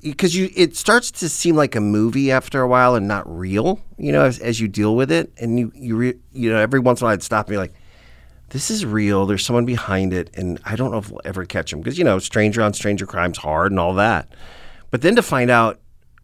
Because 0.00 0.36
you, 0.36 0.50
it 0.54 0.76
starts 0.76 1.10
to 1.12 1.30
seem 1.30 1.56
like 1.56 1.74
a 1.74 1.80
movie 1.80 2.30
after 2.30 2.60
a 2.60 2.68
while 2.68 2.94
and 2.94 3.08
not 3.08 3.26
real. 3.26 3.80
You 3.96 4.12
know, 4.12 4.26
as, 4.26 4.38
as 4.38 4.60
you 4.60 4.68
deal 4.68 4.94
with 4.94 5.10
it, 5.10 5.32
and 5.38 5.58
you, 5.58 5.72
you, 5.74 5.96
re, 5.96 6.14
you 6.30 6.50
know, 6.52 6.58
every 6.58 6.78
once 6.78 7.00
in 7.00 7.04
a 7.04 7.06
while, 7.06 7.14
I'd 7.14 7.22
stop 7.22 7.46
and 7.46 7.54
be 7.54 7.56
like, 7.56 7.72
"This 8.50 8.70
is 8.70 8.84
real. 8.86 9.26
There's 9.26 9.44
someone 9.44 9.64
behind 9.64 10.12
it, 10.12 10.30
and 10.34 10.60
I 10.64 10.76
don't 10.76 10.90
know 10.90 10.98
if 10.98 11.10
we'll 11.10 11.20
ever 11.24 11.44
catch 11.44 11.72
him." 11.72 11.80
Because 11.80 11.98
you 11.98 12.04
know, 12.04 12.18
stranger 12.18 12.62
on 12.62 12.72
stranger 12.72 13.06
crimes 13.06 13.38
hard 13.38 13.72
and 13.72 13.80
all 13.80 13.94
that. 13.94 14.28
But 14.90 15.02
then 15.02 15.16
to 15.16 15.22
find 15.22 15.50
out, 15.50 15.80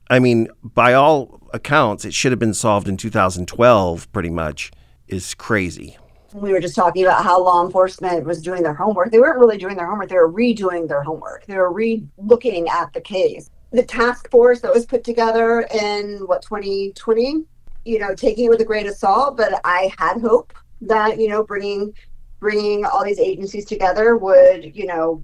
I 0.09 0.19
mean, 0.19 0.49
by 0.63 0.95
all 0.95 1.41
accounts, 1.53 2.05
it 2.05 2.15
should 2.15 2.33
have 2.33 2.39
been 2.39 2.55
solved 2.55 2.89
in 2.89 2.97
2012, 2.97 4.11
pretty 4.13 4.31
much, 4.31 4.71
is 5.09 5.35
crazy. 5.35 5.97
we 6.33 6.53
were 6.53 6.61
just 6.61 6.77
talking 6.77 7.05
about 7.05 7.25
how 7.25 7.43
law 7.43 7.65
enforcement 7.65 8.25
was 8.25 8.41
doing 8.41 8.63
their 8.63 8.75
homework. 8.75 9.11
They 9.11 9.19
weren't 9.19 9.41
really 9.41 9.59
doing 9.59 9.77
their 9.77 9.87
homework. 9.87 10.09
They 10.09 10.17
were 10.17 10.33
redoing 10.33 10.87
their 10.87 11.03
homework. 11.03 11.47
They 11.47 11.57
were 11.57 11.73
re-looking 11.73 12.69
at 12.69 12.93
the 12.93 13.01
case. 13.01 13.51
The 13.73 13.83
task 13.83 14.31
force 14.31 14.61
that 14.61 14.73
was 14.73 14.87
put 14.87 15.03
together 15.03 15.67
in 15.75 16.21
what 16.27 16.43
2020, 16.43 17.45
you 17.85 17.99
know, 17.99 18.15
taking 18.15 18.45
it 18.45 18.49
with 18.49 18.61
a 18.61 18.65
grain 18.65 18.87
of 18.87 18.95
salt. 18.95 19.37
But 19.37 19.61
I 19.65 19.91
had 19.99 20.21
hope 20.21 20.53
that 20.83 21.21
you 21.21 21.29
know 21.29 21.43
bringing 21.43 21.93
bringing 22.41 22.85
all 22.85 23.05
these 23.05 23.19
agencies 23.21 23.65
together 23.67 24.17
would 24.17 24.75
you 24.75 24.87
know 24.87 25.23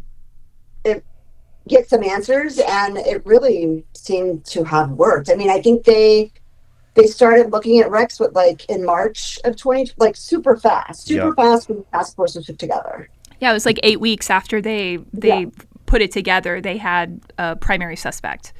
it, 0.85 1.05
get 1.67 1.89
some 1.89 2.05
answers, 2.05 2.59
and 2.61 2.97
it 2.99 3.25
really 3.27 3.85
seemed 3.95 4.45
to 4.45 4.63
have 4.65 4.91
worked. 4.93 5.31
I 5.31 5.35
mean, 5.35 5.51
I 5.51 5.61
think 5.61 5.85
they 5.85 6.31
they 6.95 7.07
started 7.07 7.51
looking 7.53 7.81
at 7.81 7.91
Rex 7.91 8.21
with 8.21 8.35
like 8.35 8.65
in 8.71 8.85
March 8.85 9.39
of 9.45 9.57
20, 9.57 9.93
like 9.99 10.17
super 10.17 10.57
fast, 10.57 11.07
super 11.07 11.35
Yeah. 11.37 11.45
fast 11.45 11.69
when 11.69 11.79
the 11.79 11.85
task 11.93 12.17
force 12.17 12.35
was 12.37 12.47
put 12.47 12.59
together. 12.59 13.09
Yeah, 13.41 13.51
it 13.51 13.55
was 13.55 13.67
like 13.67 13.79
eight 13.83 14.01
weeks 14.01 14.31
after 14.31 14.63
they 14.63 14.99
they 15.13 15.41
Yeah. 15.41 15.47
put 15.87 16.01
it 16.03 16.13
together. 16.13 16.61
They 16.61 16.77
had 16.79 17.21
a 17.39 17.57
primary 17.57 17.97
suspect. 17.97 18.53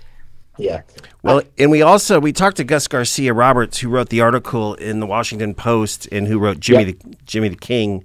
Yeah. 0.59 0.83
Well, 1.23 1.43
and 1.59 1.71
we 1.71 1.83
also 1.83 2.19
we 2.19 2.33
talked 2.33 2.57
to 2.59 2.65
Gus 2.65 2.89
Garcia 2.89 3.33
Roberts, 3.35 3.79
who 3.79 3.89
wrote 3.91 4.09
the 4.09 4.21
article 4.23 4.75
in 4.75 5.01
the 5.01 5.07
Washington 5.07 5.55
Post 5.55 6.09
and 6.11 6.27
who 6.27 6.39
wrote 6.39 6.61
Jimmy 6.61 6.85
Yeah. 6.85 6.93
the 6.93 7.17
Jimmy 7.27 7.49
the 7.51 7.57
King, 7.57 8.05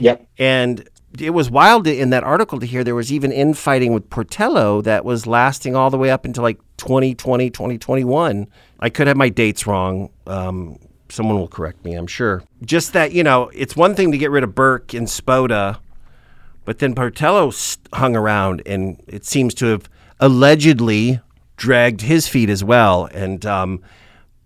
Yep. 0.00 0.26
and 0.38 0.88
it 1.18 1.30
was 1.30 1.50
wild 1.50 1.86
in 1.86 2.10
that 2.10 2.22
article 2.22 2.60
to 2.60 2.66
hear 2.66 2.84
there 2.84 2.94
was 2.94 3.12
even 3.12 3.32
infighting 3.32 3.92
with 3.92 4.08
Portello 4.10 4.82
that 4.84 5.04
was 5.04 5.26
lasting 5.26 5.74
all 5.74 5.90
the 5.90 5.98
way 5.98 6.10
up 6.10 6.24
until 6.24 6.42
like 6.44 6.58
2020, 6.76 7.50
2021 7.50 8.46
I 8.80 8.88
could 8.90 9.06
have 9.06 9.16
my 9.16 9.28
dates 9.28 9.66
wrong. 9.66 10.10
Um, 10.26 10.78
someone 11.10 11.38
will 11.38 11.48
correct 11.48 11.84
me, 11.84 11.94
I'm 11.94 12.06
sure. 12.06 12.42
Just 12.64 12.92
that, 12.94 13.12
you 13.12 13.22
know, 13.22 13.50
it's 13.54 13.76
one 13.76 13.94
thing 13.94 14.12
to 14.12 14.18
get 14.18 14.30
rid 14.30 14.42
of 14.44 14.54
Burke 14.54 14.94
and 14.94 15.06
Spota, 15.06 15.78
but 16.64 16.78
then 16.78 16.94
Portillo 16.94 17.52
hung 17.92 18.16
around 18.16 18.62
and 18.64 19.02
it 19.06 19.24
seems 19.24 19.52
to 19.54 19.66
have 19.66 19.88
allegedly 20.18 21.20
dragged 21.56 22.02
his 22.02 22.26
feet 22.26 22.48
as 22.48 22.64
well. 22.64 23.06
And, 23.12 23.44
um, 23.44 23.82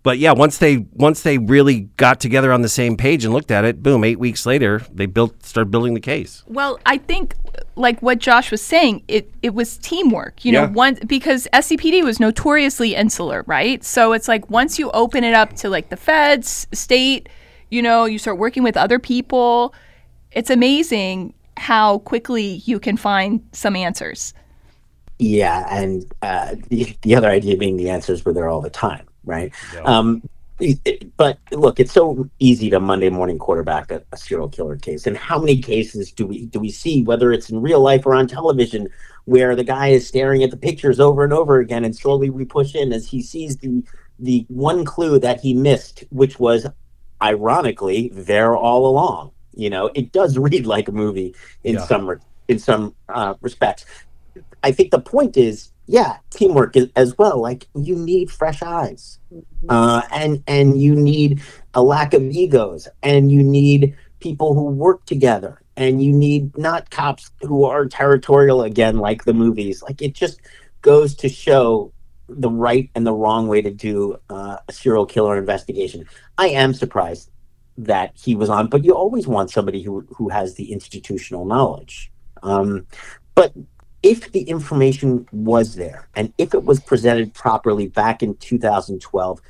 but 0.05 0.19
yeah, 0.19 0.33
once 0.33 0.59
they 0.59 0.85
once 0.93 1.23
they 1.23 1.39
really 1.39 1.89
got 1.97 2.19
together 2.19 2.53
on 2.53 2.61
the 2.61 2.69
same 2.69 2.95
page 2.95 3.25
and 3.25 3.33
looked 3.33 3.49
at 3.49 3.65
it, 3.65 3.81
boom! 3.81 4.03
Eight 4.03 4.19
weeks 4.19 4.45
later, 4.45 4.83
they 4.93 5.07
built 5.07 5.43
started 5.43 5.71
building 5.71 5.95
the 5.95 5.99
case. 5.99 6.43
Well, 6.45 6.77
I 6.85 6.99
think 6.99 7.33
like 7.75 7.99
what 8.03 8.19
Josh 8.19 8.51
was 8.51 8.61
saying, 8.61 9.03
it 9.07 9.33
it 9.41 9.55
was 9.55 9.79
teamwork. 9.79 10.45
You 10.45 10.51
know, 10.51 10.61
Yeah. 10.61 10.69
one 10.69 10.99
because 11.07 11.47
SCPD 11.53 12.03
was 12.03 12.19
notoriously 12.19 12.93
insular, 12.93 13.43
right? 13.47 13.83
So 13.83 14.13
it's 14.13 14.27
like 14.27 14.47
once 14.47 14.77
you 14.77 14.91
open 14.91 15.23
it 15.23 15.33
up 15.33 15.53
to 15.55 15.69
like 15.71 15.89
the 15.89 15.97
feds, 15.97 16.67
state, 16.71 17.27
you 17.71 17.81
know, 17.81 18.05
you 18.05 18.19
start 18.19 18.37
working 18.37 18.61
with 18.61 18.77
other 18.77 18.99
people. 18.99 19.73
It's 20.31 20.51
amazing 20.51 21.33
how 21.57 21.97
quickly 21.99 22.61
you 22.65 22.79
can 22.79 22.95
find 22.95 23.41
some 23.53 23.75
answers. 23.75 24.35
Yeah, 25.17 25.65
and 25.71 26.05
uh, 26.21 26.55
the 26.69 26.95
the 27.01 27.15
other 27.15 27.29
idea 27.29 27.57
being 27.57 27.77
the 27.77 27.89
answers 27.89 28.23
were 28.23 28.33
there 28.33 28.49
all 28.49 28.61
the 28.61 28.69
time, 28.69 29.07
right? 29.25 29.51
Um, 29.83 30.21
it- 30.59 30.79
it- 30.85 31.17
but 31.17 31.37
look, 31.51 31.79
it's 31.81 31.91
so 31.91 32.29
easy 32.39 32.69
to 32.69 32.79
Monday 32.79 33.09
morning 33.09 33.37
quarterback 33.37 33.91
a, 33.91 34.01
a 34.13 34.17
serial 34.17 34.47
killer 34.47 34.77
case, 34.77 35.05
and 35.05 35.17
how 35.17 35.37
many 35.37 35.61
cases 35.61 36.11
do 36.11 36.25
we 36.25 36.45
do 36.45 36.59
we 36.59 36.69
see, 36.71 37.03
whether 37.03 37.33
it's 37.33 37.49
in 37.49 37.61
real 37.61 37.81
life 37.81 38.05
or 38.05 38.15
on 38.15 38.25
television, 38.27 38.87
where 39.25 39.55
the 39.55 39.63
guy 39.65 39.87
is 39.89 40.07
staring 40.07 40.43
at 40.43 40.51
the 40.51 40.57
pictures 40.57 40.99
over 40.99 41.23
and 41.25 41.33
over 41.33 41.59
again, 41.59 41.83
and 41.83 41.93
slowly 41.95 42.29
we 42.29 42.45
push 42.45 42.73
in 42.75 42.93
as 42.93 43.07
he 43.07 43.21
sees 43.21 43.57
the 43.57 43.83
the 44.17 44.45
one 44.47 44.85
clue 44.85 45.19
that 45.19 45.41
he 45.41 45.53
missed, 45.53 46.05
which 46.09 46.39
was 46.39 46.65
ironically 47.21 48.09
there 48.13 48.55
all 48.55 48.87
along. 48.87 49.31
You 49.53 49.69
know, 49.69 49.91
it 49.93 50.11
does 50.11 50.37
read 50.47 50.65
like 50.65 50.87
a 50.87 50.91
movie 50.93 51.35
in 51.63 51.75
Yeah. 51.75 51.85
some 51.85 52.19
in 52.47 52.59
some 52.59 52.95
uh, 53.09 53.33
respects. 53.41 53.85
I 54.63 54.71
think 54.71 54.91
the 54.91 54.99
point 55.01 55.35
is, 55.37 55.71
yeah, 55.87 56.17
teamwork 56.31 56.75
as 56.95 57.17
well. 57.17 57.41
Like 57.41 57.67
you 57.75 57.95
need 57.95 58.31
fresh 58.31 58.61
eyes, 58.61 59.19
uh, 59.69 60.01
and 60.11 60.43
and 60.47 60.81
you 60.81 60.95
need 60.95 61.41
a 61.73 61.83
lack 61.83 62.13
of 62.13 62.23
egos, 62.23 62.87
and 63.03 63.31
you 63.31 63.43
need 63.43 63.95
people 64.19 64.53
who 64.53 64.65
work 64.65 65.05
together, 65.05 65.61
and 65.77 66.03
you 66.03 66.11
need 66.11 66.57
not 66.57 66.89
cops 66.89 67.31
who 67.41 67.65
are 67.65 67.85
territorial 67.85 68.63
again, 68.63 68.97
like 68.97 69.25
the 69.25 69.33
movies. 69.33 69.83
Like 69.83 70.01
it 70.01 70.15
just 70.15 70.39
goes 70.81 71.15
to 71.15 71.29
show 71.29 71.91
the 72.27 72.49
right 72.49 72.89
and 72.95 73.05
the 73.05 73.13
wrong 73.13 73.47
way 73.47 73.61
to 73.61 73.71
do 73.71 74.17
uh, 74.29 74.57
a 74.67 74.71
serial 74.71 75.05
killer 75.05 75.37
investigation. 75.37 76.05
I 76.37 76.47
am 76.49 76.73
surprised 76.73 77.29
that 77.77 78.13
he 78.15 78.35
was 78.35 78.49
on, 78.49 78.67
but 78.67 78.83
you 78.83 78.93
always 78.93 79.27
want 79.27 79.51
somebody 79.51 79.83
who 79.83 80.01
who 80.15 80.29
has 80.29 80.55
the 80.55 80.71
institutional 80.71 81.45
knowledge. 81.45 82.11
Um, 82.41 82.87
but 83.35 83.53
if 84.05 84.31
the 84.31 84.41
information 84.41 85.27
was 85.31 85.73
there 85.75 86.07
and 86.15 86.31
if 86.37 86.53
it 86.53 86.63
was 86.63 86.79
presented 86.79 87.33
properly 87.33 87.87
back 87.87 88.21
in 88.21 88.35
2012, 88.35 89.41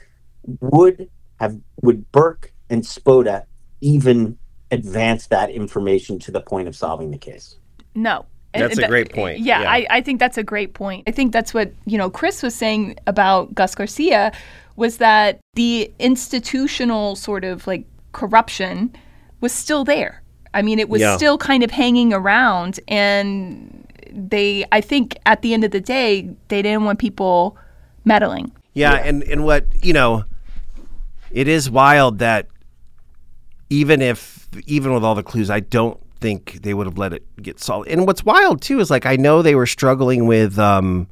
would 0.61 1.09
have 1.41 1.59
would 1.81 2.09
Burke 2.13 2.53
and 2.69 2.81
Spota 2.81 3.43
even 3.81 4.37
advance 4.71 5.27
that 5.27 5.49
information 5.49 6.17
to 6.19 6.31
the 6.31 6.39
point 6.39 6.69
of 6.69 6.75
solving 6.75 7.11
the 7.11 7.17
case? 7.17 7.57
No. 7.93 8.25
That's 8.53 8.77
a 8.77 8.87
great 8.87 9.13
point. 9.13 9.39
Yeah, 9.39 9.63
Yeah. 9.63 9.69
I, 9.71 9.87
I 9.89 10.01
think 10.01 10.21
that's 10.21 10.37
a 10.37 10.43
great 10.43 10.73
point. 10.73 11.03
I 11.07 11.11
think 11.11 11.33
that's 11.33 11.53
what, 11.53 11.73
you 11.85 11.97
know, 11.97 12.09
Chris 12.09 12.41
was 12.41 12.55
saying 12.55 12.95
about 13.05 13.53
Gus 13.53 13.75
Garcia 13.75 14.31
was 14.77 14.97
that 14.97 15.41
the 15.55 15.91
institutional 15.99 17.17
sort 17.17 17.43
of 17.43 17.67
like 17.67 17.85
corruption 18.13 18.95
was 19.41 19.51
still 19.51 19.83
there. 19.83 20.23
I 20.53 20.61
mean, 20.61 20.79
it 20.79 20.87
was 20.87 21.01
Yeah. 21.01 21.17
still 21.17 21.37
kind 21.37 21.63
of 21.63 21.71
hanging 21.71 22.13
around 22.13 22.79
and 22.87 23.84
they 24.15 24.65
I 24.71 24.81
think 24.81 25.17
at 25.25 25.41
the 25.41 25.53
end 25.53 25.63
of 25.63 25.71
the 25.71 25.81
day, 25.81 26.29
they 26.47 26.61
didn't 26.61 26.85
want 26.85 26.99
people 26.99 27.57
meddling. 28.05 28.51
Yeah, 28.73 28.93
and 28.93 29.23
and 29.23 29.45
what 29.45 29.65
you 29.83 29.93
know, 29.93 30.25
it 31.31 31.47
is 31.47 31.69
wild 31.69 32.19
that 32.19 32.47
even 33.69 34.01
if 34.01 34.47
even 34.65 34.93
with 34.93 35.03
all 35.03 35.15
the 35.15 35.23
clues, 35.23 35.49
I 35.49 35.59
don't 35.59 35.99
think 36.19 36.59
they 36.63 36.73
would 36.73 36.87
have 36.87 36.97
let 36.97 37.13
it 37.13 37.23
get 37.41 37.59
solved. 37.59 37.89
And 37.89 38.07
what's 38.07 38.23
wild 38.23 38.61
too 38.61 38.79
is 38.79 38.89
like 38.89 39.05
I 39.05 39.15
know 39.15 39.41
they 39.41 39.55
were 39.55 39.67
struggling 39.67 40.25
with, 40.25 40.57
um, 40.57 41.07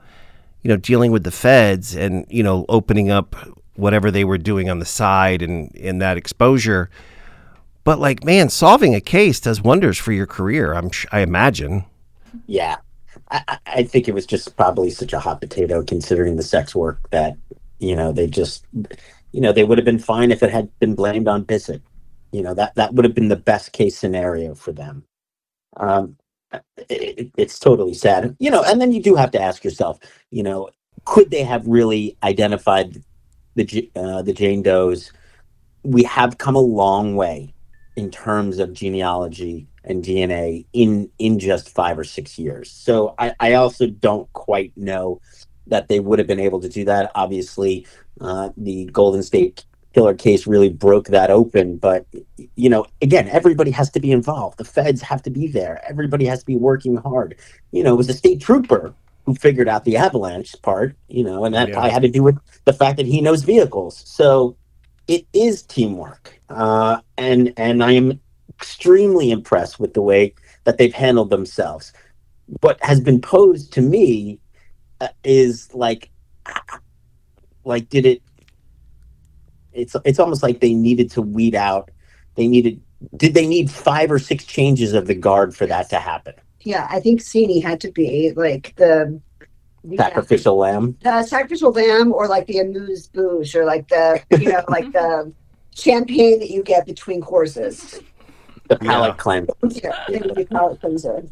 you 0.62 0.69
know, 0.69 0.77
dealing 0.77 1.12
with 1.12 1.24
the 1.24 1.31
feds 1.31 1.95
and 1.95 2.25
you 2.29 2.43
know 2.43 2.65
opening 2.69 3.12
up 3.12 3.36
whatever 3.75 4.12
they 4.12 4.24
were 4.24 4.38
doing 4.38 4.69
on 4.69 4.79
the 4.79 4.86
side 4.86 5.41
and 5.41 5.72
in 5.75 6.00
that 6.00 6.17
exposure. 6.17 6.89
But 7.83 8.00
like, 8.00 8.24
man, 8.24 8.50
solving 8.50 8.95
a 8.95 9.01
case 9.01 9.39
does 9.39 9.62
wonders 9.62 9.98
for 9.98 10.12
your 10.12 10.27
career. 10.27 10.74
I'm 10.74 10.89
sh- 10.89 11.05
I 11.12 11.19
imagine. 11.19 11.86
Yeah. 12.48 12.77
I, 13.32 13.44
I- 13.48 13.60
think 13.84 14.08
it 14.08 14.13
was 14.13 14.25
just 14.25 14.56
probably 14.58 14.89
such 14.89 15.13
a 15.13 15.20
hot 15.20 15.42
potato 15.42 15.84
considering 15.84 16.36
the 16.36 16.44
sex 16.44 16.75
work 16.75 17.10
that, 17.12 17.38
you 17.80 17.96
know, 17.96 18.12
they 18.12 18.27
just, 18.27 18.65
you 19.34 19.42
know, 19.42 19.51
they 19.51 19.63
would 19.63 19.77
have 19.77 19.86
been 19.86 20.00
fine 20.00 20.32
if 20.32 20.44
it 20.44 20.51
had 20.51 20.70
been 20.80 20.96
blamed 20.96 21.27
on 21.27 21.44
Bissett. 21.44 21.82
You 22.32 22.44
know, 22.44 22.53
that, 22.56 22.75
that 22.75 22.94
would 22.94 23.06
have 23.06 23.15
been 23.15 23.30
the 23.30 23.36
best 23.36 23.72
case 23.74 23.98
scenario 23.98 24.56
for 24.56 24.72
them. 24.72 25.06
Um, 25.77 26.18
it- 26.89 27.32
it's 27.38 27.60
totally 27.60 27.94
sad. 27.96 28.36
You 28.39 28.51
know, 28.51 28.63
and 28.63 28.82
then 28.82 28.92
you 28.94 29.01
do 29.03 29.15
have 29.15 29.32
to 29.32 29.42
ask 29.42 29.63
yourself, 29.63 30.00
you 30.32 30.44
know, 30.44 30.70
could 31.06 31.32
they 31.32 31.44
have 31.44 31.68
really 31.68 32.18
identified 32.24 33.03
the, 33.56 33.92
uh, 33.96 34.24
the 34.24 34.34
Jane 34.34 34.63
Does? 34.63 35.12
We 35.84 36.03
have 36.03 36.38
come 36.39 36.56
a 36.56 36.60
long 36.62 37.15
way 37.15 37.56
in 37.98 38.12
terms 38.12 38.60
of 38.60 38.74
genealogy 38.74 39.68
and 39.84 40.04
DNA 40.04 40.66
in 40.74 41.10
in 41.20 41.40
just 41.40 41.70
five 41.70 41.98
or 41.98 42.04
six 42.04 42.38
years. 42.40 42.72
So 42.72 43.16
I, 43.18 43.34
I 43.40 43.54
also 43.54 43.88
don't 43.88 44.32
quite 44.34 44.72
know 44.78 45.22
that 45.68 45.88
they 45.88 46.00
would 46.00 46.20
have 46.20 46.28
been 46.28 46.40
able 46.40 46.60
to 46.62 46.70
do 46.70 46.86
that. 46.86 47.12
Obviously, 47.16 47.86
uh, 48.22 48.50
the 48.58 48.86
Golden 48.86 49.24
State 49.24 49.66
Killer 49.94 50.13
case 50.13 50.48
really 50.48 50.70
broke 50.70 51.08
that 51.08 51.30
open. 51.30 51.78
But 51.78 52.06
you 52.56 52.70
know, 52.70 52.86
again, 53.02 53.28
everybody 53.30 53.72
has 53.72 53.90
to 53.92 54.00
be 54.00 54.12
involved. 54.12 54.58
The 54.58 54.66
feds 54.66 55.02
have 55.02 55.22
to 55.24 55.30
be 55.30 55.48
there. 55.48 55.82
Everybody 55.88 56.25
has 56.25 56.40
to 56.40 56.46
be 56.46 56.56
working 56.56 56.98
hard. 56.98 57.36
You 57.72 57.84
know, 57.84 57.94
it 57.94 57.98
was 57.98 58.10
a 58.10 58.13
state 58.13 58.42
trooper 58.42 58.94
who 59.25 59.36
figured 59.36 59.70
out 59.70 59.86
the 59.86 59.96
avalanche 59.98 60.56
part. 60.62 60.96
You 61.08 61.24
know, 61.24 61.46
and 61.46 61.54
that 61.56 61.68
Yeah. 61.70 61.75
probably 61.75 61.92
had 61.92 62.02
to 62.04 62.10
do 62.10 62.24
with 62.24 62.38
the 62.66 62.74
fact 62.74 62.98
that 62.98 63.06
he 63.06 63.22
knows 63.22 63.44
vehicles. 63.44 64.02
So 64.06 64.58
it 65.08 65.25
is 65.34 65.63
teamwork, 65.63 66.40
uh, 66.50 67.00
and 67.18 67.54
and 67.58 67.84
I 67.84 67.92
am 67.94 68.20
extremely 68.57 69.31
impressed 69.31 69.79
with 69.79 69.93
the 69.93 70.01
way 70.01 70.33
that 70.63 70.77
they've 70.77 70.93
handled 70.93 71.29
themselves. 71.29 71.93
What 72.62 72.77
has 72.83 73.00
been 73.00 73.22
posed 73.22 73.74
to 73.74 73.81
me 73.81 74.39
uh, 75.01 75.10
is 75.24 75.74
like, 75.74 76.10
like 77.63 77.89
did 77.89 78.05
it? 78.05 78.22
It's 79.72 79.95
it's 80.05 80.19
almost 80.19 80.43
like 80.43 80.60
they 80.60 80.74
needed 80.74 81.10
to 81.12 81.22
weed 81.22 81.55
out. 81.55 81.89
They 82.36 82.48
needed. 82.48 82.81
Did 83.17 83.33
they 83.33 83.48
need 83.48 83.69
five 83.69 84.12
or 84.12 84.19
six 84.19 84.45
changes 84.45 84.93
of 84.93 85.07
the 85.07 85.15
guard 85.15 85.55
for 85.55 85.65
that 85.65 85.89
to 85.89 86.00
happen? 86.00 86.36
Yeah, 86.62 86.88
I 86.89 87.00
think 87.00 87.22
Sini 87.22 87.62
had 87.62 87.81
to 87.81 87.91
be 87.91 88.31
like 88.36 88.74
the 88.77 89.19
the, 89.83 89.98
Sacrificial 89.98 90.57
lamb. 90.57 90.98
the 91.01 91.24
sacrificial 91.24 91.72
lamb 91.72 92.13
or 92.13 92.27
like 92.27 92.48
the 92.48 92.60
amuse 92.60 93.07
bouche 93.07 93.53
or 93.53 93.65
like 93.65 93.88
the 93.89 94.22
you 94.39 94.50
know 94.50 94.63
like 94.69 94.89
the 94.93 95.33
champagne 95.75 96.39
that 96.39 96.50
you 96.50 96.63
get 96.63 96.86
between 96.86 97.19
courses. 97.22 98.00
The 98.80 98.86
palate. 98.86 99.50
Yeah, 99.72 100.46
palate 100.51 100.82
cleanser. 100.82 101.24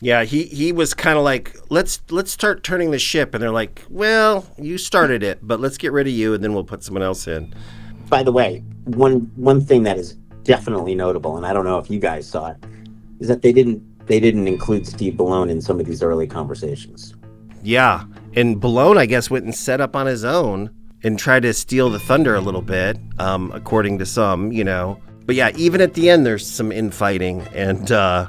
Yeah, 0.00 0.24
he 0.24 0.44
he 0.44 0.72
was 0.72 0.92
kind 0.92 1.16
of 1.16 1.24
like, 1.24 1.56
let's 1.70 2.00
let's 2.10 2.30
start 2.30 2.62
turning 2.62 2.90
the 2.90 2.98
ship, 2.98 3.32
and 3.32 3.42
they're 3.42 3.50
like, 3.50 3.84
well, 3.88 4.44
you 4.58 4.76
started 4.76 5.22
it, 5.22 5.38
but 5.42 5.60
let's 5.60 5.78
get 5.78 5.92
rid 5.92 6.06
of 6.06 6.12
you, 6.12 6.34
and 6.34 6.42
then 6.42 6.52
we'll 6.52 6.64
put 6.64 6.82
someone 6.82 7.02
else 7.02 7.26
in. 7.28 7.54
By 8.08 8.22
the 8.22 8.32
way, 8.32 8.62
one 8.84 9.30
one 9.36 9.60
thing 9.60 9.84
that 9.84 9.96
is 9.96 10.14
definitely 10.42 10.94
notable, 10.94 11.36
and 11.36 11.46
I 11.46 11.52
don't 11.52 11.64
know 11.64 11.78
if 11.78 11.90
you 11.90 11.98
guys 11.98 12.28
saw 12.28 12.48
it, 12.48 12.56
is 13.20 13.28
that 13.28 13.42
they 13.42 13.52
didn't 13.52 13.82
they 14.06 14.20
didn't 14.20 14.48
include 14.48 14.86
Steve 14.86 15.14
Bellone 15.14 15.50
in 15.50 15.60
some 15.60 15.80
of 15.80 15.86
these 15.86 16.02
early 16.02 16.26
conversations. 16.26 17.14
Yeah, 17.62 18.04
and 18.34 18.60
Bellone, 18.60 18.98
I 18.98 19.06
guess, 19.06 19.30
went 19.30 19.46
and 19.46 19.54
set 19.54 19.80
up 19.80 19.96
on 19.96 20.06
his 20.06 20.24
own 20.24 20.70
and 21.02 21.18
tried 21.18 21.42
to 21.42 21.54
steal 21.54 21.88
the 21.88 21.98
thunder 21.98 22.34
a 22.34 22.40
little 22.40 22.62
bit, 22.62 22.98
um, 23.18 23.50
according 23.54 23.98
to 24.00 24.06
some, 24.06 24.52
you 24.52 24.64
know. 24.64 25.00
But 25.26 25.34
yeah, 25.36 25.50
even 25.56 25.80
at 25.80 25.94
the 25.94 26.10
end, 26.10 26.26
there's 26.26 26.46
some 26.46 26.70
infighting 26.70 27.42
and 27.54 27.90
uh, 27.90 28.28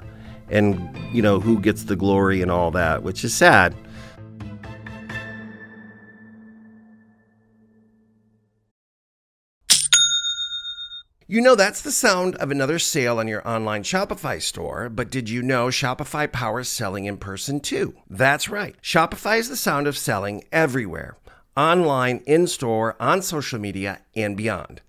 and 0.50 0.98
you 1.14 1.22
know 1.22 1.40
who 1.40 1.60
gets 1.60 1.84
the 1.84 1.96
glory 1.96 2.42
and 2.42 2.52
all 2.52 2.72
that, 2.72 3.04
which 3.04 3.24
is 3.24 3.34
sad. 3.34 3.76
You 11.28 11.42
know, 11.42 11.56
that's 11.56 11.82
the 11.82 11.92
sound 11.92 12.36
of 12.36 12.52
another 12.52 12.78
sale 12.78 13.18
on 13.18 13.28
your 13.28 13.46
online 13.48 13.82
Shopify 13.82 14.40
store, 14.40 14.90
but 14.90 15.10
did 15.10 15.28
you 15.28 15.42
know 15.42 15.68
Shopify 15.68 16.32
powers 16.32 16.70
selling 16.70 17.06
in 17.06 17.18
person 17.18 17.60
too? 17.60 17.96
That's 18.08 18.48
right. 18.48 18.76
Shopify 18.84 19.40
is 19.40 19.50
the 19.50 19.58
sound 19.58 19.88
of 19.88 19.98
selling 19.98 20.44
everywhere 20.52 21.18
online, 21.58 22.22
in 22.26 22.48
store, 22.48 22.96
on 23.00 23.22
social 23.22 23.60
media, 23.60 24.02
and 24.16 24.36
beyond. 24.36 24.82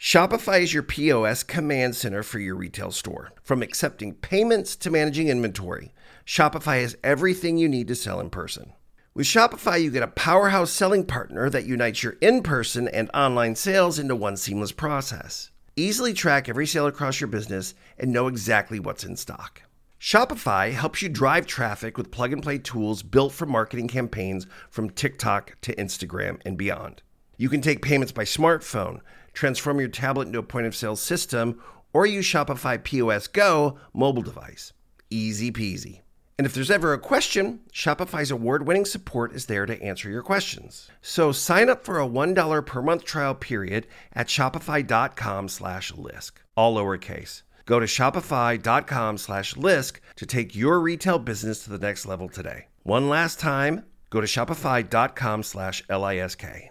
Shopify 0.00 0.62
is 0.62 0.72
your 0.72 0.82
POS 0.82 1.42
command 1.42 1.94
center 1.94 2.22
for 2.22 2.38
your 2.38 2.56
retail 2.56 2.90
store. 2.90 3.32
From 3.42 3.60
accepting 3.60 4.14
payments 4.14 4.74
to 4.76 4.90
managing 4.90 5.28
inventory, 5.28 5.92
Shopify 6.24 6.80
has 6.80 6.96
everything 7.04 7.58
you 7.58 7.68
need 7.68 7.86
to 7.88 7.94
sell 7.94 8.18
in 8.18 8.30
person. 8.30 8.72
With 9.12 9.26
Shopify, 9.26 9.82
you 9.82 9.90
get 9.90 10.02
a 10.02 10.08
powerhouse 10.08 10.70
selling 10.70 11.04
partner 11.04 11.50
that 11.50 11.66
unites 11.66 12.02
your 12.02 12.16
in 12.22 12.42
person 12.42 12.88
and 12.88 13.10
online 13.12 13.54
sales 13.56 13.98
into 13.98 14.16
one 14.16 14.38
seamless 14.38 14.72
process. 14.72 15.50
Easily 15.76 16.14
track 16.14 16.48
every 16.48 16.66
sale 16.66 16.86
across 16.86 17.20
your 17.20 17.28
business 17.28 17.74
and 17.98 18.10
know 18.10 18.26
exactly 18.26 18.80
what's 18.80 19.04
in 19.04 19.16
stock. 19.16 19.60
Shopify 20.00 20.72
helps 20.72 21.02
you 21.02 21.10
drive 21.10 21.46
traffic 21.46 21.98
with 21.98 22.10
plug 22.10 22.32
and 22.32 22.42
play 22.42 22.56
tools 22.56 23.02
built 23.02 23.34
for 23.34 23.44
marketing 23.44 23.88
campaigns 23.88 24.46
from 24.70 24.88
TikTok 24.88 25.60
to 25.60 25.76
Instagram 25.76 26.40
and 26.46 26.56
beyond. 26.56 27.02
You 27.36 27.48
can 27.48 27.60
take 27.60 27.80
payments 27.80 28.12
by 28.12 28.24
smartphone, 28.24 29.00
transform 29.32 29.80
your 29.80 29.88
tablet 29.88 30.26
into 30.26 30.38
a 30.38 30.42
point 30.42 30.66
of 30.66 30.76
sale 30.76 30.96
system, 30.96 31.60
or 31.92 32.06
use 32.06 32.24
Shopify 32.26 32.82
POS 32.82 33.26
Go 33.26 33.78
mobile 33.92 34.22
device. 34.22 34.72
Easy 35.10 35.50
peasy. 35.50 36.00
And 36.38 36.46
if 36.46 36.54
there's 36.54 36.70
ever 36.70 36.94
a 36.94 36.98
question, 36.98 37.60
Shopify's 37.70 38.30
award-winning 38.30 38.86
support 38.86 39.34
is 39.34 39.44
there 39.44 39.66
to 39.66 39.82
answer 39.82 40.08
your 40.08 40.22
questions. 40.22 40.88
So 41.02 41.32
sign 41.32 41.68
up 41.68 41.84
for 41.84 42.00
a 42.00 42.08
$1 42.08 42.64
per 42.64 42.80
month 42.80 43.04
trial 43.04 43.34
period 43.34 43.86
at 44.14 44.28
shopify.com 44.28 45.48
slash 45.48 45.92
lisk, 45.92 46.32
all 46.56 46.76
lowercase. 46.76 47.42
Go 47.66 47.78
to 47.78 47.84
shopify.com 47.84 49.18
slash 49.18 49.54
lisk 49.54 50.00
to 50.16 50.24
take 50.24 50.56
your 50.56 50.80
retail 50.80 51.18
business 51.18 51.62
to 51.64 51.70
the 51.70 51.78
next 51.78 52.06
level 52.06 52.30
today. 52.30 52.68
One 52.84 53.10
last 53.10 53.38
time, 53.38 53.84
go 54.08 54.22
to 54.22 54.26
shopify.com 54.26 55.42
slash 55.42 55.82
L-I-S-K. 55.90 56.70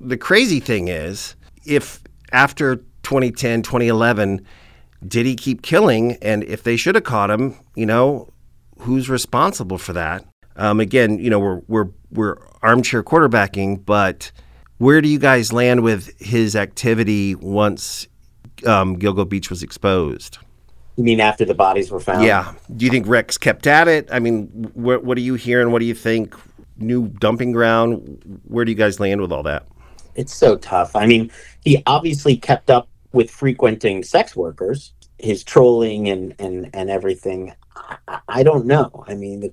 The 0.00 0.16
crazy 0.16 0.60
thing 0.60 0.88
is, 0.88 1.36
if 1.64 2.02
after 2.32 2.76
2010, 3.02 3.62
2011, 3.62 4.44
did 5.06 5.26
he 5.26 5.36
keep 5.36 5.62
killing? 5.62 6.12
And 6.22 6.42
if 6.44 6.62
they 6.62 6.76
should 6.76 6.94
have 6.94 7.04
caught 7.04 7.30
him, 7.30 7.56
you 7.74 7.86
know, 7.86 8.32
who's 8.78 9.08
responsible 9.08 9.78
for 9.78 9.92
that? 9.92 10.24
Um, 10.56 10.80
again, 10.80 11.18
you 11.18 11.30
know, 11.30 11.38
we're 11.38 11.60
we're 11.68 11.88
we're 12.10 12.36
armchair 12.62 13.02
quarterbacking, 13.02 13.84
but 13.84 14.32
where 14.78 15.00
do 15.00 15.08
you 15.08 15.18
guys 15.18 15.52
land 15.52 15.82
with 15.82 16.18
his 16.20 16.56
activity 16.56 17.34
once 17.34 18.08
um, 18.66 18.96
Gilgo 18.96 19.28
Beach 19.28 19.48
was 19.48 19.62
exposed? 19.62 20.38
You 20.96 21.04
mean 21.04 21.20
after 21.20 21.44
the 21.44 21.54
bodies 21.54 21.90
were 21.90 22.00
found? 22.00 22.24
Yeah. 22.24 22.52
Do 22.76 22.84
you 22.84 22.90
think 22.90 23.06
Rex 23.06 23.38
kept 23.38 23.66
at 23.66 23.88
it? 23.88 24.08
I 24.12 24.18
mean, 24.18 24.48
what 24.74 25.04
what 25.04 25.16
are 25.16 25.22
you 25.22 25.34
hearing? 25.34 25.70
What 25.70 25.78
do 25.78 25.86
you 25.86 25.94
think? 25.94 26.34
New 26.76 27.08
dumping 27.08 27.52
ground? 27.52 28.40
Where 28.44 28.64
do 28.64 28.72
you 28.72 28.76
guys 28.76 28.98
land 28.98 29.20
with 29.20 29.32
all 29.32 29.42
that? 29.42 29.66
It's 30.14 30.34
so 30.34 30.56
tough. 30.56 30.96
I 30.96 31.06
mean, 31.06 31.30
he 31.62 31.82
obviously 31.86 32.36
kept 32.36 32.70
up 32.70 32.88
with 33.12 33.30
frequenting 33.30 34.02
sex 34.02 34.36
workers, 34.36 34.92
his 35.18 35.44
trolling 35.44 36.08
and 36.08 36.34
and 36.38 36.70
and 36.74 36.90
everything. 36.90 37.52
I, 37.76 38.20
I 38.28 38.42
don't 38.42 38.66
know. 38.66 39.04
I 39.06 39.14
mean, 39.14 39.52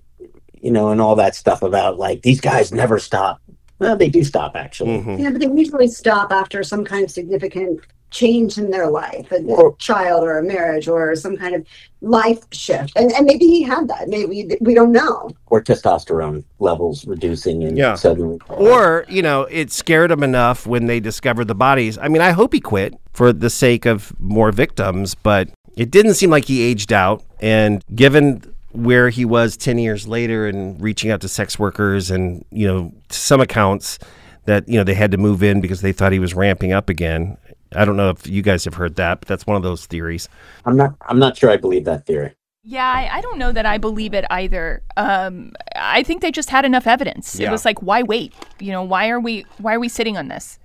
you 0.53 0.71
know, 0.71 0.89
and 0.89 1.01
all 1.01 1.15
that 1.15 1.35
stuff 1.35 1.61
about 1.61 1.97
like 1.97 2.21
these 2.21 2.41
guys 2.41 2.71
never 2.71 2.99
stop. 2.99 3.41
Well, 3.79 3.95
they 3.95 4.09
do 4.09 4.23
stop 4.23 4.55
actually. 4.55 4.99
Mm-hmm. 4.99 5.17
Yeah, 5.19 5.29
but 5.31 5.41
they 5.41 5.47
usually 5.47 5.87
stop 5.87 6.31
after 6.31 6.63
some 6.63 6.83
kind 6.83 7.03
of 7.03 7.11
significant 7.11 7.81
change 8.09 8.57
in 8.57 8.71
their 8.71 8.89
life, 8.89 9.31
a 9.31 9.41
Or- 9.43 9.75
child 9.77 10.23
or 10.23 10.37
a 10.37 10.43
marriage 10.43 10.87
or 10.87 11.15
some 11.15 11.35
kind 11.35 11.55
of 11.55 11.65
life 12.01 12.39
shift. 12.51 12.93
And, 12.95 13.11
and 13.11 13.25
maybe 13.25 13.45
he 13.45 13.63
had 13.63 13.87
that. 13.89 14.07
Maybe 14.07 14.57
we 14.61 14.73
don't 14.73 14.91
know. 14.91 15.29
Or 15.47 15.61
testosterone 15.61 16.43
levels 16.59 17.05
reducing 17.05 17.63
and 17.63 17.77
Yeah. 17.77 17.95
suddenly. 17.95 18.39
Or, 18.49 19.05
you 19.09 19.21
know, 19.21 19.43
it 19.51 19.71
scared 19.71 20.11
him 20.11 20.23
enough 20.23 20.65
when 20.65 20.87
they 20.87 20.99
discovered 20.99 21.45
the 21.45 21.55
bodies. 21.55 21.97
I 22.01 22.07
mean, 22.07 22.21
I 22.21 22.31
hope 22.31 22.53
he 22.53 22.59
quit 22.59 22.93
for 23.13 23.33
the 23.33 23.49
sake 23.49 23.85
of 23.85 24.13
more 24.19 24.51
victims, 24.51 25.15
but 25.15 25.49
it 25.75 25.91
didn't 25.91 26.13
seem 26.13 26.29
like 26.29 26.45
he 26.45 26.61
aged 26.61 26.93
out. 26.93 27.23
And 27.41 27.83
given 27.93 28.41
where 28.71 29.09
he 29.09 29.25
was 29.25 29.57
10 29.57 29.79
years 29.79 30.07
later 30.07 30.47
and 30.47 30.79
reaching 30.81 31.09
out 31.11 31.19
to 31.21 31.27
sex 31.27 31.57
workers 31.57 32.11
and, 32.11 32.45
you 32.51 32.67
know, 32.67 32.93
to 33.09 33.17
some 33.19 33.41
accounts 33.41 33.97
that, 34.45 34.67
you 34.69 34.77
know, 34.77 34.83
they 34.83 34.93
had 34.93 35.11
to 35.11 35.17
move 35.17 35.41
in 35.43 35.59
because 35.61 35.81
they 35.81 35.91
thought 35.91 36.11
he 36.11 36.19
was 36.19 36.33
ramping 36.35 36.71
up 36.71 36.87
again. 36.89 37.37
I 37.75 37.85
don't 37.85 37.97
know 37.97 38.09
if 38.09 38.27
you 38.27 38.41
guys 38.41 38.65
have 38.65 38.75
heard 38.75 38.95
that, 38.95 39.21
but 39.21 39.27
that's 39.27 39.45
one 39.45 39.57
of 39.57 39.63
those 39.63 39.85
theories. 39.85 40.29
I'm 40.65 40.77
not. 40.77 40.95
I'm 41.07 41.19
not 41.19 41.37
sure. 41.37 41.49
I 41.49 41.57
believe 41.57 41.85
that 41.85 42.05
theory. 42.05 42.33
Yeah, 42.69 42.85
I, 42.85 43.19
I 43.19 43.21
don't 43.21 43.37
know 43.37 43.53
that 43.53 43.65
I 43.65 43.77
believe 43.77 44.13
it 44.13 44.25
either. 44.29 44.81
Um, 44.97 45.53
I 45.77 46.03
think 46.03 46.21
they 46.21 46.31
just 46.31 46.49
had 46.49 46.65
enough 46.65 46.85
evidence. 46.85 47.39
Yeah. 47.39 47.47
It 47.47 47.51
was 47.51 47.63
like, 47.63 47.81
why 47.81 48.03
wait? 48.03 48.33
You 48.59 48.73
know, 48.73 48.83
why 48.83 49.09
are 49.09 49.21
we 49.21 49.45
why 49.59 49.73
are 49.73 49.79
we 49.79 49.87
sitting 49.87 50.17
on 50.17 50.27
this? 50.27 50.59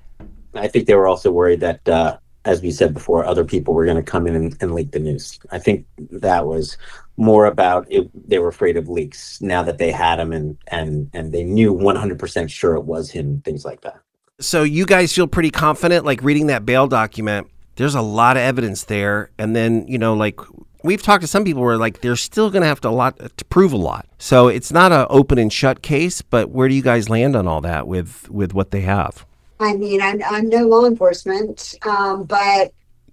I 0.54 0.66
think 0.66 0.86
they 0.86 0.94
were 0.94 1.06
also 1.06 1.30
worried 1.30 1.60
that, 1.60 1.88
uh, 1.88 2.18
as 2.44 2.60
we 2.60 2.72
said 2.72 2.92
before, 2.92 3.24
other 3.24 3.44
people 3.44 3.72
were 3.72 3.84
going 3.84 3.96
to 3.96 4.02
come 4.02 4.26
in 4.26 4.34
and, 4.34 4.56
and 4.60 4.74
leak 4.74 4.90
the 4.90 4.98
news. 4.98 5.38
I 5.52 5.60
think 5.60 5.86
that 6.10 6.46
was 6.46 6.76
more 7.16 7.46
about 7.46 7.86
it. 7.88 8.10
They 8.28 8.40
were 8.40 8.48
afraid 8.48 8.76
of 8.76 8.88
leaks 8.88 9.40
now 9.40 9.62
that 9.62 9.78
they 9.78 9.92
had 9.92 10.18
him 10.18 10.32
and 10.32 10.58
and 10.68 11.08
and 11.12 11.32
they 11.32 11.44
knew 11.44 11.72
100% 11.72 12.50
sure 12.50 12.74
it 12.74 12.84
was 12.84 13.10
him. 13.10 13.42
Things 13.44 13.64
like 13.64 13.82
that. 13.82 14.00
So 14.42 14.62
you 14.62 14.86
guys 14.86 15.12
feel 15.12 15.26
pretty 15.26 15.50
confident, 15.50 16.04
like 16.04 16.22
reading 16.22 16.48
that 16.48 16.66
bail 16.66 16.86
document. 16.86 17.48
There's 17.76 17.94
a 17.94 18.02
lot 18.02 18.36
of 18.36 18.42
evidence 18.42 18.84
there, 18.84 19.30
and 19.38 19.56
then 19.56 19.86
you 19.88 19.98
know, 19.98 20.14
like 20.14 20.38
we've 20.82 21.02
talked 21.02 21.22
to 21.22 21.26
some 21.26 21.44
people 21.44 21.62
where 21.62 21.76
like 21.76 22.00
they're 22.00 22.16
still 22.16 22.50
going 22.50 22.62
to 22.62 22.68
have 22.68 22.80
to 22.82 22.88
a 22.88 22.90
lot 22.90 23.18
to 23.36 23.44
prove 23.46 23.72
a 23.72 23.76
lot. 23.76 24.06
So 24.18 24.48
it's 24.48 24.72
not 24.72 24.92
an 24.92 25.06
open 25.08 25.38
and 25.38 25.52
shut 25.52 25.82
case. 25.82 26.22
But 26.22 26.50
where 26.50 26.68
do 26.68 26.74
you 26.74 26.82
guys 26.82 27.08
land 27.08 27.36
on 27.36 27.46
all 27.46 27.60
that 27.62 27.86
with 27.86 28.28
with 28.30 28.52
what 28.52 28.72
they 28.72 28.82
have? 28.82 29.24
I 29.60 29.74
mean, 29.74 30.02
I'm, 30.02 30.20
I'm 30.24 30.48
no 30.48 30.66
law 30.66 30.86
enforcement, 30.86 31.76
um, 31.86 32.24
but 32.24 32.72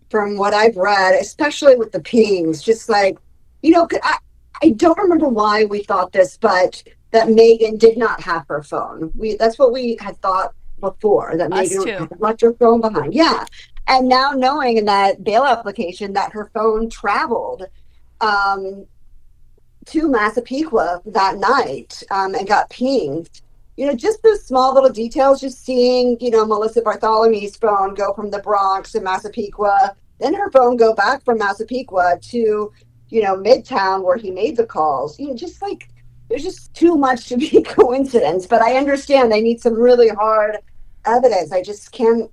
from 0.09 0.35
what 0.35 0.53
I've 0.53 0.75
read, 0.75 1.13
especially 1.21 1.75
with 1.75 1.91
the 1.91 1.99
pings, 1.99 2.63
just 2.63 2.89
like, 2.89 3.19
you 3.61 3.69
know, 3.69 3.87
I, 4.01 4.17
I 4.63 4.69
don't 4.71 4.97
remember 4.97 5.27
why 5.27 5.65
we 5.65 5.83
thought 5.83 6.11
this, 6.11 6.37
but 6.37 6.83
that 7.11 7.29
Megan 7.29 7.77
did 7.77 7.97
not 7.97 8.21
have 8.21 8.47
her 8.47 8.63
phone. 8.63 9.11
We 9.15 9.35
That's 9.35 9.59
what 9.59 9.71
we 9.71 9.97
had 9.99 10.19
thought 10.21 10.53
before, 10.79 11.35
that 11.37 11.51
Us 11.51 11.69
Megan 11.69 11.83
too. 11.85 12.07
had 12.09 12.19
left 12.21 12.41
her 12.41 12.53
phone 12.53 12.81
behind. 12.81 13.13
Yeah. 13.13 13.45
And 13.87 14.07
now 14.07 14.31
knowing 14.31 14.77
in 14.77 14.85
that 14.85 15.23
bail 15.23 15.43
application 15.43 16.13
that 16.13 16.31
her 16.31 16.51
phone 16.53 16.89
traveled 16.89 17.65
um, 18.21 18.85
to 19.85 20.07
Massapequa 20.07 21.01
that 21.05 21.37
night 21.37 22.03
um, 22.11 22.35
and 22.35 22.47
got 22.47 22.69
pinged 22.69 23.41
you 23.79 23.85
know, 23.85 23.95
just 23.95 24.21
those 24.23 24.43
small 24.43 24.73
little 24.73 24.89
details, 24.89 25.39
just 25.39 25.63
seeing, 25.63 26.17
you 26.19 26.29
know, 26.29 26.45
Melissa 26.45 26.81
Barthelemy's 26.81 27.55
phone 27.55 27.93
go 27.93 28.13
from 28.13 28.29
the 28.29 28.39
Bronx 28.39 28.91
to 28.91 28.99
Massapequa, 28.99 29.95
then 30.19 30.33
her 30.33 30.51
phone 30.51 30.75
go 30.75 30.93
back 30.93 31.23
from 31.23 31.37
Massapequa 31.37 32.19
to, 32.23 32.73
you 33.07 33.23
know, 33.23 33.37
Midtown 33.37 34.03
where 34.03 34.17
he 34.17 34.31
made 34.31 34.57
the 34.57 34.65
calls. 34.65 35.17
You 35.17 35.29
know, 35.29 35.33
just 35.33 35.61
like 35.61 35.87
there's 36.27 36.43
just 36.43 36.73
too 36.73 36.97
much 36.97 37.29
to 37.29 37.37
be 37.37 37.63
coincidence. 37.67 38.45
But 38.45 38.61
I 38.61 38.75
understand 38.75 39.31
they 39.31 39.39
need 39.39 39.61
some 39.61 39.75
really 39.75 40.09
hard 40.09 40.57
evidence. 41.05 41.51
I 41.51 41.61
just 41.61 41.91
can't. 41.91 42.29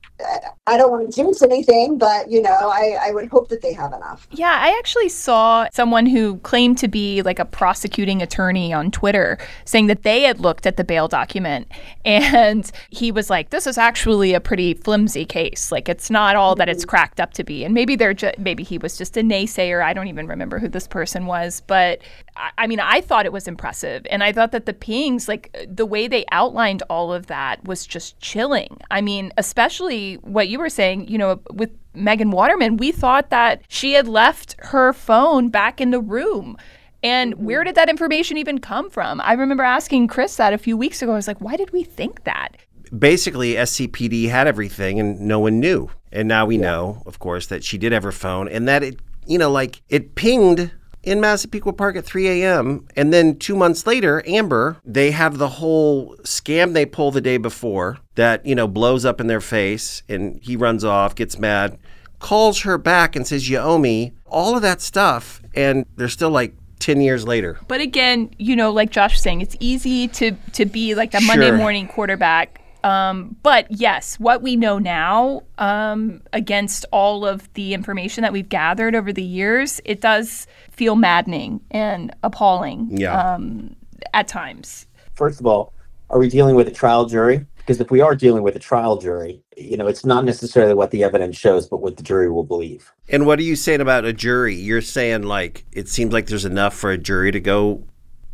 I 0.66 0.76
don't 0.76 0.90
want 0.90 1.08
to 1.10 1.14
jinx 1.14 1.42
anything, 1.42 1.98
but 1.98 2.30
you 2.30 2.42
know, 2.42 2.50
I, 2.50 2.96
I 3.00 3.10
would 3.12 3.28
hope 3.28 3.48
that 3.48 3.62
they 3.62 3.72
have 3.74 3.92
enough. 3.92 4.26
Yeah, 4.32 4.56
I 4.60 4.76
actually 4.78 5.08
saw 5.08 5.66
someone 5.72 6.06
who 6.06 6.38
claimed 6.38 6.78
to 6.78 6.88
be 6.88 7.22
like 7.22 7.38
a 7.38 7.44
prosecuting 7.44 8.22
attorney 8.22 8.72
on 8.72 8.90
Twitter 8.90 9.38
saying 9.64 9.86
that 9.88 10.02
they 10.02 10.22
had 10.22 10.40
looked 10.40 10.66
at 10.66 10.76
the 10.76 10.84
bail 10.84 11.08
document 11.08 11.70
and 12.04 12.70
he 12.90 13.12
was 13.12 13.30
like, 13.30 13.50
"This 13.50 13.66
is 13.66 13.78
actually 13.78 14.34
a 14.34 14.40
pretty 14.40 14.74
flimsy 14.74 15.24
case. 15.24 15.70
Like, 15.70 15.88
it's 15.88 16.10
not 16.10 16.36
all 16.36 16.54
that 16.56 16.68
it's 16.68 16.82
Mm-hmm. 16.84 16.90
cracked 16.90 17.20
up 17.20 17.32
to 17.34 17.44
be." 17.44 17.64
And 17.64 17.74
maybe 17.74 17.96
they're 17.96 18.14
ju- 18.14 18.32
maybe 18.38 18.62
he 18.62 18.78
was 18.78 18.96
just 18.96 19.16
a 19.16 19.20
naysayer. 19.22 19.82
I 19.82 19.92
don't 19.92 20.08
even 20.08 20.26
remember 20.26 20.58
who 20.58 20.68
this 20.68 20.86
person 20.88 21.26
was, 21.26 21.62
but 21.66 22.00
I, 22.36 22.50
I 22.58 22.66
mean, 22.66 22.80
I 22.80 23.00
thought 23.00 23.26
it 23.26 23.32
was 23.32 23.46
impressive, 23.46 24.06
and 24.10 24.22
I 24.24 24.32
thought 24.32 24.52
that 24.52 24.66
the 24.66 24.72
pings, 24.72 25.28
like 25.28 25.54
the 25.68 25.86
way 25.86 26.08
they 26.08 26.24
outlined 26.32 26.82
all 26.90 27.12
of 27.12 27.26
that, 27.26 27.64
was 27.64 27.86
just 27.86 28.18
chilling. 28.20 28.55
I 28.90 29.00
mean, 29.00 29.32
especially 29.36 30.14
what 30.16 30.48
you 30.48 30.58
were 30.58 30.68
saying, 30.68 31.08
you 31.08 31.18
know, 31.18 31.40
with 31.52 31.70
Megan 31.94 32.30
Waterman, 32.30 32.76
we 32.76 32.92
thought 32.92 33.30
that 33.30 33.62
she 33.68 33.92
had 33.92 34.08
left 34.08 34.56
her 34.58 34.92
phone 34.92 35.48
back 35.48 35.80
in 35.80 35.90
the 35.90 36.00
room. 36.00 36.56
And 37.02 37.34
mm-hmm. 37.34 37.44
where 37.44 37.64
did 37.64 37.74
that 37.74 37.88
information 37.88 38.36
even 38.36 38.58
come 38.58 38.90
from? 38.90 39.20
I 39.20 39.32
remember 39.32 39.62
asking 39.62 40.08
Chris 40.08 40.36
that 40.36 40.52
a 40.52 40.58
few 40.58 40.76
weeks 40.76 41.02
ago. 41.02 41.12
I 41.12 41.16
was 41.16 41.28
like, 41.28 41.40
why 41.40 41.56
did 41.56 41.72
we 41.72 41.84
think 41.84 42.24
that? 42.24 42.56
Basically, 42.96 43.54
SCPD 43.54 44.28
had 44.28 44.46
everything 44.46 45.00
and 45.00 45.20
no 45.20 45.40
one 45.40 45.60
knew. 45.60 45.90
And 46.12 46.28
now 46.28 46.46
we 46.46 46.56
know, 46.56 47.02
of 47.04 47.18
course, 47.18 47.48
that 47.48 47.64
she 47.64 47.78
did 47.78 47.92
have 47.92 48.04
her 48.04 48.12
phone 48.12 48.48
and 48.48 48.68
that 48.68 48.82
it, 48.82 49.00
you 49.26 49.38
know, 49.38 49.50
like 49.50 49.82
it 49.88 50.14
pinged 50.14 50.70
in 51.06 51.20
Massapequa 51.20 51.72
Park 51.72 51.96
at 51.96 52.04
3 52.04 52.42
a.m. 52.42 52.86
And 52.96 53.12
then 53.12 53.38
two 53.38 53.56
months 53.56 53.86
later, 53.86 54.22
Amber, 54.26 54.76
they 54.84 55.12
have 55.12 55.38
the 55.38 55.48
whole 55.48 56.16
scam 56.24 56.74
they 56.74 56.84
pull 56.84 57.12
the 57.12 57.20
day 57.20 57.38
before 57.38 57.98
that, 58.16 58.44
you 58.44 58.54
know, 58.54 58.66
blows 58.66 59.04
up 59.04 59.20
in 59.20 59.28
their 59.28 59.40
face 59.40 60.02
and 60.08 60.42
he 60.42 60.56
runs 60.56 60.84
off, 60.84 61.14
gets 61.14 61.38
mad, 61.38 61.78
calls 62.18 62.62
her 62.62 62.76
back 62.76 63.14
and 63.14 63.26
says, 63.26 63.48
You 63.48 63.58
owe 63.58 63.78
me, 63.78 64.12
all 64.26 64.56
of 64.56 64.62
that 64.62 64.82
stuff. 64.82 65.40
And 65.54 65.86
they're 65.96 66.08
still 66.08 66.30
like 66.30 66.54
10 66.80 67.00
years 67.00 67.26
later. 67.26 67.58
But 67.68 67.80
again, 67.80 68.30
you 68.36 68.56
know, 68.56 68.72
like 68.72 68.90
Josh 68.90 69.12
was 69.12 69.22
saying, 69.22 69.40
it's 69.40 69.56
easy 69.60 70.08
to 70.08 70.32
to 70.52 70.66
be 70.66 70.94
like 70.96 71.14
a 71.14 71.20
Monday 71.20 71.52
morning 71.52 71.86
quarterback. 71.86 72.60
Um, 72.86 73.36
but 73.42 73.66
yes, 73.68 74.20
what 74.20 74.42
we 74.42 74.54
know 74.54 74.78
now, 74.78 75.42
um, 75.58 76.20
against 76.32 76.84
all 76.92 77.26
of 77.26 77.52
the 77.54 77.74
information 77.74 78.22
that 78.22 78.32
we've 78.32 78.48
gathered 78.48 78.94
over 78.94 79.12
the 79.12 79.24
years, 79.24 79.80
it 79.84 80.00
does 80.00 80.46
feel 80.70 80.94
maddening 80.94 81.60
and 81.72 82.14
appalling 82.22 82.88
Yeah. 82.92 83.34
um, 83.34 83.74
at 84.14 84.28
times. 84.28 84.86
First 85.14 85.40
of 85.40 85.46
all, 85.46 85.72
are 86.10 86.18
we 86.20 86.28
dealing 86.28 86.54
with 86.54 86.68
a 86.68 86.70
trial 86.70 87.06
jury? 87.06 87.44
Because 87.56 87.80
if 87.80 87.90
we 87.90 88.00
are 88.00 88.14
dealing 88.14 88.44
with 88.44 88.54
a 88.54 88.60
trial 88.60 88.96
jury, 88.98 89.42
you 89.56 89.76
know, 89.76 89.88
it's 89.88 90.04
not 90.04 90.24
necessarily 90.24 90.74
what 90.74 90.92
the 90.92 91.02
evidence 91.02 91.36
shows, 91.36 91.66
but 91.66 91.78
what 91.78 91.96
the 91.96 92.04
jury 92.04 92.30
will 92.30 92.44
believe. 92.44 92.92
And 93.08 93.26
what 93.26 93.40
are 93.40 93.42
you 93.42 93.56
saying 93.56 93.80
about 93.80 94.04
a 94.04 94.12
jury? 94.12 94.54
You're 94.54 94.80
saying 94.80 95.24
like 95.24 95.64
it 95.72 95.88
seems 95.88 96.12
like 96.12 96.26
there's 96.28 96.44
enough 96.44 96.74
for 96.74 96.92
a 96.92 96.98
jury 96.98 97.32
to 97.32 97.40
go. 97.40 97.82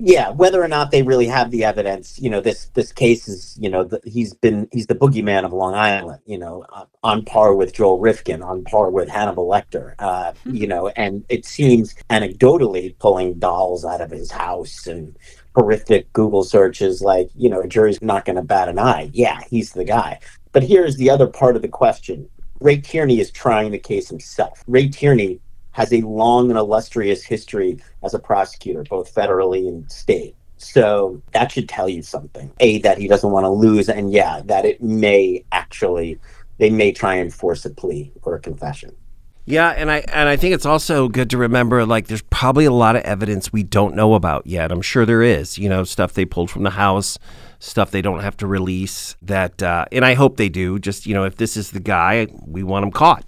Yeah, 0.04 0.30
whether 0.30 0.60
or 0.60 0.66
not 0.66 0.90
they 0.90 1.04
really 1.04 1.28
have 1.28 1.52
the 1.52 1.62
evidence, 1.62 2.18
you 2.18 2.28
know, 2.28 2.40
this 2.40 2.64
this 2.74 2.90
case 2.90 3.28
is, 3.28 3.56
you 3.60 3.70
know, 3.70 3.84
the, 3.84 4.00
he's 4.02 4.34
been 4.34 4.66
he's 4.72 4.88
the 4.88 4.96
boogeyman 4.96 5.44
of 5.44 5.52
Long 5.52 5.74
Island, 5.76 6.18
you 6.26 6.38
know, 6.38 6.66
uh, 6.72 6.86
on 7.04 7.24
par 7.24 7.54
with 7.54 7.72
Joel 7.72 8.00
Rifkin, 8.00 8.42
on 8.42 8.64
par 8.64 8.90
with 8.90 9.08
Hannibal 9.08 9.48
Lecter, 9.48 9.94
uh, 10.00 10.32
you 10.44 10.66
know, 10.66 10.88
and 10.88 11.24
it 11.28 11.44
seems 11.44 11.94
anecdotally 12.10 12.98
pulling 12.98 13.38
dolls 13.38 13.84
out 13.84 14.00
of 14.00 14.10
his 14.10 14.32
house 14.32 14.88
and 14.88 15.16
horrific 15.54 16.12
Google 16.12 16.42
searches, 16.42 17.00
like, 17.00 17.28
you 17.36 17.48
know, 17.48 17.60
a 17.60 17.68
jury's 17.68 18.02
not 18.02 18.24
going 18.24 18.34
to 18.34 18.42
bat 18.42 18.68
an 18.68 18.80
eye. 18.80 19.08
Yeah, 19.12 19.40
he's 19.50 19.70
the 19.70 19.84
guy. 19.84 20.18
But 20.50 20.64
here's 20.64 20.96
the 20.96 21.10
other 21.10 21.28
part 21.28 21.54
of 21.54 21.62
the 21.62 21.68
question: 21.68 22.28
Ray 22.58 22.78
Tierney 22.78 23.20
is 23.20 23.30
trying 23.30 23.70
the 23.70 23.78
case 23.78 24.08
himself. 24.08 24.64
Ray 24.66 24.88
Tierney 24.88 25.38
has 25.72 25.92
a 25.92 26.00
long 26.02 26.50
and 26.50 26.58
illustrious 26.58 27.22
history 27.22 27.78
as 28.02 28.14
a 28.14 28.18
prosecutor, 28.18 28.84
both 28.84 29.14
federally 29.14 29.68
and 29.68 29.90
state. 29.90 30.36
So 30.58 31.20
that 31.32 31.50
should 31.50 31.68
tell 31.68 31.88
you 31.88 32.02
something. 32.02 32.52
A, 32.60 32.78
that 32.82 32.98
he 32.98 33.08
doesn't 33.08 33.30
want 33.30 33.44
to 33.44 33.50
lose, 33.50 33.88
and 33.88 34.12
yeah, 34.12 34.42
that 34.44 34.64
it 34.64 34.80
may 34.80 35.44
actually, 35.50 36.18
they 36.58 36.70
may 36.70 36.92
try 36.92 37.16
and 37.16 37.34
force 37.34 37.64
a 37.64 37.70
plea 37.70 38.12
or 38.22 38.36
a 38.36 38.40
confession. 38.40 38.94
Yeah, 39.44 39.70
and 39.70 39.90
I 39.90 40.04
and 40.12 40.28
I 40.28 40.36
think 40.36 40.54
it's 40.54 40.66
also 40.66 41.08
good 41.08 41.30
to 41.30 41.38
remember 41.38 41.84
like 41.84 42.06
there's 42.06 42.22
probably 42.22 42.64
a 42.64 42.70
lot 42.70 42.94
of 42.94 43.02
evidence 43.02 43.52
we 43.52 43.64
don't 43.64 43.96
know 43.96 44.14
about 44.14 44.46
yet. 44.46 44.70
I'm 44.70 44.82
sure 44.82 45.04
there 45.04 45.22
is, 45.22 45.58
you 45.58 45.68
know, 45.68 45.82
stuff 45.82 46.12
they 46.12 46.24
pulled 46.24 46.48
from 46.48 46.62
the 46.62 46.70
house, 46.70 47.18
stuff 47.58 47.90
they 47.90 48.02
don't 48.02 48.20
have 48.20 48.36
to 48.36 48.46
release 48.46 49.16
that 49.20 49.60
uh, 49.60 49.86
and 49.90 50.04
I 50.04 50.14
hope 50.14 50.36
they 50.36 50.48
do. 50.48 50.78
Just, 50.78 51.06
you 51.06 51.14
know, 51.14 51.24
if 51.24 51.36
this 51.36 51.56
is 51.56 51.72
the 51.72 51.80
guy, 51.80 52.28
we 52.46 52.62
want 52.62 52.84
him 52.84 52.92
caught. 52.92 53.24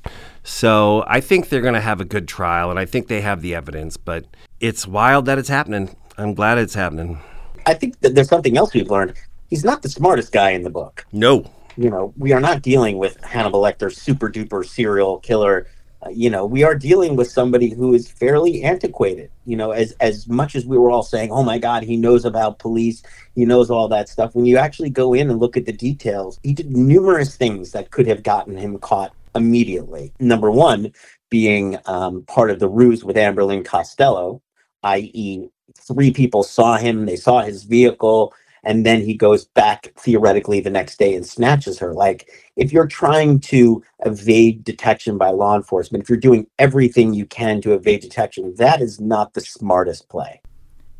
So, 0.46 1.04
I 1.06 1.20
think 1.20 1.48
they're 1.48 1.62
going 1.62 1.74
to 1.74 1.80
have 1.80 2.02
a 2.02 2.04
good 2.04 2.28
trial 2.28 2.70
and 2.70 2.78
I 2.78 2.84
think 2.84 3.08
they 3.08 3.22
have 3.22 3.40
the 3.40 3.54
evidence, 3.54 3.96
but 3.96 4.26
it's 4.60 4.86
wild 4.86 5.24
that 5.26 5.38
it's 5.38 5.48
happening. 5.48 5.96
I'm 6.18 6.34
glad 6.34 6.58
it's 6.58 6.74
happening. 6.74 7.18
I 7.66 7.72
think 7.74 7.98
that 8.00 8.14
there's 8.14 8.28
something 8.28 8.56
else 8.56 8.74
we've 8.74 8.90
learned. 8.90 9.14
He's 9.48 9.64
not 9.64 9.82
the 9.82 9.88
smartest 9.88 10.32
guy 10.32 10.50
in 10.50 10.62
the 10.62 10.70
book. 10.70 11.06
No. 11.12 11.50
You 11.76 11.90
know, 11.90 12.12
we 12.18 12.32
are 12.32 12.40
not 12.40 12.62
dealing 12.62 12.98
with 12.98 13.22
Hannibal 13.24 13.62
Lecter, 13.62 13.92
super 13.92 14.30
duper 14.30 14.64
serial 14.64 15.18
killer. 15.20 15.66
Uh, 16.04 16.10
you 16.10 16.28
know, 16.28 16.44
we 16.44 16.62
are 16.62 16.74
dealing 16.74 17.16
with 17.16 17.30
somebody 17.30 17.70
who 17.70 17.94
is 17.94 18.08
fairly 18.08 18.62
antiquated. 18.62 19.30
You 19.46 19.56
know, 19.56 19.70
as 19.70 19.92
as 20.00 20.28
much 20.28 20.54
as 20.54 20.66
we 20.66 20.78
were 20.78 20.90
all 20.90 21.02
saying, 21.02 21.32
"Oh 21.32 21.42
my 21.42 21.58
God, 21.58 21.82
he 21.82 21.96
knows 21.96 22.24
about 22.24 22.58
police, 22.58 23.02
he 23.34 23.44
knows 23.44 23.70
all 23.70 23.88
that 23.88 24.08
stuff." 24.08 24.34
When 24.34 24.46
you 24.46 24.56
actually 24.56 24.90
go 24.90 25.14
in 25.14 25.30
and 25.30 25.40
look 25.40 25.56
at 25.56 25.66
the 25.66 25.72
details, 25.72 26.38
he 26.42 26.52
did 26.52 26.70
numerous 26.70 27.34
things 27.34 27.72
that 27.72 27.90
could 27.90 28.06
have 28.06 28.22
gotten 28.22 28.56
him 28.56 28.78
caught 28.78 29.12
immediately. 29.34 30.12
Number 30.20 30.50
one, 30.50 30.92
being 31.30 31.78
um, 31.86 32.22
part 32.26 32.50
of 32.50 32.58
the 32.58 32.68
ruse 32.68 33.04
with 33.04 33.16
Amber 33.16 33.44
Lynn 33.44 33.64
Costello, 33.64 34.42
i.e., 34.82 35.48
three 35.76 36.12
people 36.12 36.42
saw 36.42 36.76
him, 36.76 37.06
they 37.06 37.16
saw 37.16 37.42
his 37.42 37.64
vehicle, 37.64 38.32
and 38.64 38.86
then 38.86 39.02
he 39.02 39.14
goes 39.14 39.44
back 39.44 39.92
theoretically 39.98 40.60
the 40.60 40.70
next 40.70 40.98
day 40.98 41.14
and 41.14 41.26
snatches 41.26 41.78
her. 41.78 41.92
Like, 41.92 42.30
if 42.56 42.72
you're 42.72 42.86
trying 42.86 43.40
to 43.40 43.82
evade 44.06 44.64
detection 44.64 45.18
by 45.18 45.30
law 45.30 45.56
enforcement, 45.56 46.02
if 46.02 46.08
you're 46.08 46.18
doing 46.18 46.46
everything 46.58 47.12
you 47.12 47.26
can 47.26 47.60
to 47.62 47.74
evade 47.74 48.00
detection, 48.00 48.54
that 48.56 48.80
is 48.80 49.00
not 49.00 49.34
the 49.34 49.40
smartest 49.40 50.08
play. 50.08 50.40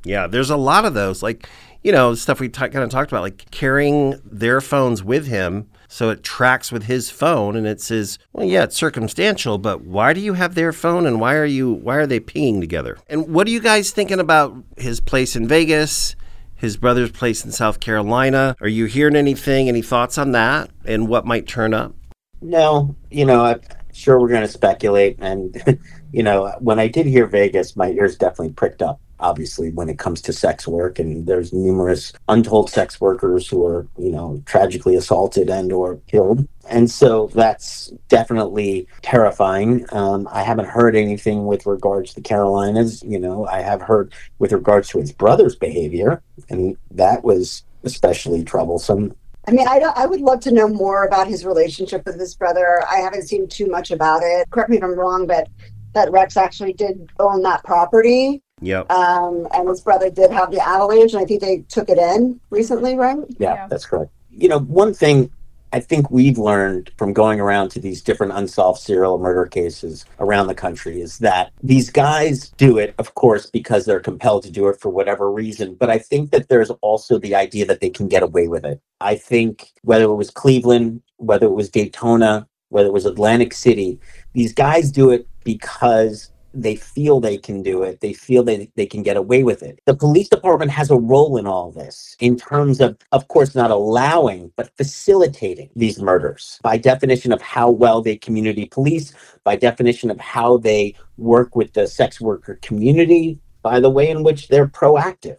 Yeah, 0.05 0.27
there's 0.27 0.51
a 0.51 0.57
lot 0.57 0.85
of 0.85 0.93
those, 0.93 1.23
like 1.23 1.49
you 1.83 1.93
know, 1.93 2.15
stuff 2.15 2.41
we 2.41 2.49
t- 2.49 2.59
kind 2.59 2.79
of 2.79 2.89
talked 2.89 3.13
about, 3.13 3.23
like 3.23 3.51
carrying 3.51 4.21
their 4.25 4.61
phones 4.61 5.05
with 5.05 5.27
him 5.27 5.69
so 5.95 6.11
it 6.11 6.25
tracks 6.25 6.73
with 6.73 6.83
his 6.83 7.09
phone, 7.09 7.55
and 7.55 7.69
it 7.69 7.81
says, 7.81 8.19
well, 8.33 8.45
yeah, 8.45 8.65
it's 8.65 8.75
circumstantial, 8.75 9.59
but 9.59 9.83
why 9.83 10.13
do 10.13 10.21
you 10.21 10.33
have 10.33 10.57
their 10.57 10.73
phone, 10.73 11.07
and 11.07 11.21
why 11.21 11.37
are 11.37 11.45
you, 11.45 11.73
why 11.73 11.95
are 11.95 12.07
they 12.07 12.19
pinging 12.19 12.61
together? 12.61 12.99
And 13.09 13.33
what 13.33 13.47
are 13.47 13.51
you 13.51 13.61
guys 13.61 13.93
thinking 13.93 14.19
about 14.19 14.57
his 14.77 14.99
place 14.99 15.37
in 15.37 15.47
Vegas? 15.47 16.17
His 16.57 16.77
brother's 16.77 17.13
place 17.13 17.45
in 17.45 17.53
South 17.53 17.79
Carolina. 17.79 18.57
Are 18.61 18.67
you 18.67 18.87
hearing 18.87 19.15
anything? 19.15 19.69
Any 19.69 19.83
thoughts 19.83 20.19
on 20.19 20.33
that 20.33 20.69
and 20.85 21.07
what 21.07 21.27
might 21.27 21.47
turn 21.47 21.73
up? 21.73 21.95
No, 22.41 22.97
you 23.13 23.25
know, 23.25 23.45
I'm 23.45 23.61
sure 23.93 24.19
we're 24.19 24.31
going 24.31 24.41
to 24.41 24.49
speculate. 24.49 25.19
And, 25.21 25.79
you 26.13 26.25
know, 26.25 26.57
when 26.59 26.81
I 26.81 26.89
did 26.89 27.07
hear 27.07 27.29
Vegas, 27.29 27.77
my 27.77 27.91
ears 27.91 28.17
definitely 28.17 28.55
pricked 28.55 28.83
up, 28.83 29.01
obviously, 29.25 29.71
when 29.71 29.89
it 29.89 29.99
comes 29.99 30.21
to 30.23 30.33
sex 30.33 30.69
work. 30.69 30.99
And 30.99 31.27
there's 31.27 31.53
numerous 31.53 32.13
untold 32.29 32.71
sex 32.71 33.01
workers 33.01 33.49
who 33.49 33.67
are, 33.67 33.87
you 33.99 34.11
know, 34.11 34.43
tragically 34.47 34.95
assaulted 34.97 35.49
and 35.49 35.73
or 35.73 35.97
killed. 36.07 36.47
And 36.69 36.91
so 36.91 37.31
that's 37.35 37.93
definitely 38.09 38.87
terrifying. 39.03 39.87
Um, 39.93 40.29
I 40.31 40.43
haven't 40.43 40.69
heard 40.69 40.97
anything 40.97 41.47
with 41.47 41.67
regards 41.67 42.11
to 42.11 42.17
the 42.17 42.23
Carolinas. 42.23 43.03
You 43.03 43.19
know, 43.19 43.47
I 43.47 43.61
have 43.61 43.83
heard 43.83 44.15
with 44.39 44.53
regards 44.53 44.89
to 44.91 44.99
his 44.99 45.13
brother's 45.13 45.57
behavior, 45.57 46.23
and 46.49 46.77
that 46.91 47.25
was 47.25 47.65
especially 47.83 48.45
troublesome. 48.45 49.15
I 49.47 49.51
mean, 49.51 49.69
I, 49.69 49.79
I 49.95 50.07
would 50.07 50.23
love 50.23 50.41
to 50.41 50.53
know 50.53 50.69
more 50.69 51.05
about 51.05 51.29
his 51.29 51.45
relationship 51.45 52.07
with 52.07 52.19
his 52.19 52.35
brother. 52.35 52.83
I 52.89 52.97
haven't 52.97 53.29
seen 53.29 53.47
too 53.47 53.67
much 53.67 53.91
about 53.91 54.23
it. 54.23 54.49
Correct 54.51 54.71
me 54.71 54.79
if 54.79 54.83
I'm 54.83 54.99
wrong, 54.99 55.27
but 55.27 55.49
that 55.93 56.11
Rex 56.11 56.37
actually 56.37 56.73
did 56.73 57.11
own 57.19 57.43
that 57.43 57.63
property. 57.63 58.43
Yep. 58.61 58.91
Um, 58.91 59.47
and 59.53 59.69
his 59.69 59.81
brother 59.81 60.11
did 60.11 60.31
have 60.31 60.51
the 60.51 60.61
avalanche, 60.67 61.13
and 61.13 61.23
I 61.23 61.25
think 61.25 61.41
they 61.41 61.59
took 61.69 61.89
it 61.89 61.99
in 61.99 62.41
recently, 62.51 62.97
right? 62.97 63.19
Yeah, 63.39 63.55
Yeah. 63.55 63.67
that's 63.69 63.87
correct. 63.87 64.11
You 64.31 64.49
know, 64.49 64.61
one 64.61 64.95
thing 64.95 65.31
I 65.73 65.81
think 65.81 66.09
we've 66.09 66.39
learned 66.39 66.93
from 66.97 67.13
going 67.13 67.41
around 67.41 67.71
to 67.71 67.81
these 67.81 68.01
different 68.01 68.33
unsolved 68.33 68.81
serial 68.81 69.19
murder 69.19 69.45
cases 69.47 70.05
around 70.21 70.47
the 70.47 70.55
country 70.55 71.01
is 71.01 71.19
that 71.19 71.51
these 71.65 71.91
guys 71.91 72.51
do 72.51 72.79
it, 72.79 72.95
of 72.99 73.15
course, 73.17 73.51
because 73.51 73.85
they're 73.85 73.99
compelled 73.99 74.45
to 74.45 74.53
do 74.53 74.69
it 74.69 74.81
for 74.81 74.89
whatever 74.89 75.33
reason. 75.33 75.75
But 75.75 75.91
I 75.91 75.99
think 75.99 76.31
that 76.31 76.49
there's 76.49 76.71
also 76.81 77.19
the 77.19 77.35
idea 77.35 77.67
that 77.67 77.81
they 77.81 77.91
can 77.91 78.07
get 78.07 78.23
away 78.23 78.47
with 78.47 78.65
it. 78.65 78.81
I 79.01 79.17
think 79.17 79.73
whether 79.83 80.05
it 80.05 80.15
was 80.15 80.31
Cleveland, 80.31 81.03
whether 81.17 81.47
it 81.47 81.55
was 81.55 81.71
Daytona, 81.71 82.47
whether 82.69 82.87
it 82.87 82.93
was 82.93 83.05
Atlantic 83.05 83.53
City, 83.53 83.99
these 84.33 84.53
guys 84.53 84.93
do 84.93 85.11
it 85.11 85.27
because 85.43 86.31
they 86.55 86.77
feel 86.77 87.21
they 87.21 87.37
can 87.37 87.63
do 87.63 87.83
it. 87.83 88.01
They 88.01 88.13
feel 88.13 88.43
that 88.45 88.69
they 88.77 88.87
can 88.87 89.03
get 89.03 89.17
away 89.17 89.43
with 89.43 89.63
it. 89.63 89.81
The 89.87 89.95
police 89.95 90.29
department 90.29 90.71
has 90.71 90.91
a 90.91 90.97
role 90.97 91.37
in 91.37 91.47
all 91.47 91.73
this 91.73 92.17
in 92.21 92.37
terms 92.37 92.81
of, 92.81 92.97
of 93.13 93.29
course, 93.29 93.55
not 93.55 93.71
allowing, 93.71 94.53
but 94.57 94.75
facilitating 94.77 95.71
these 95.75 96.01
murders 96.01 96.59
by 96.63 96.79
definition 96.79 97.33
of 97.33 97.43
how 97.43 97.71
well 97.71 98.01
they 98.01 98.17
community 98.17 98.67
police, 98.67 99.13
by 99.43 99.57
definition 99.57 100.11
of 100.11 100.21
how 100.21 100.59
they 100.59 100.95
work 101.17 101.57
with 101.57 101.73
the 101.73 101.87
sex 101.87 102.21
worker 102.21 102.59
community, 102.63 103.39
by 103.63 103.81
the 103.81 103.91
way 103.91 104.09
in 104.09 104.23
which 104.23 104.49
they're 104.49 104.69
proactive. 104.69 105.39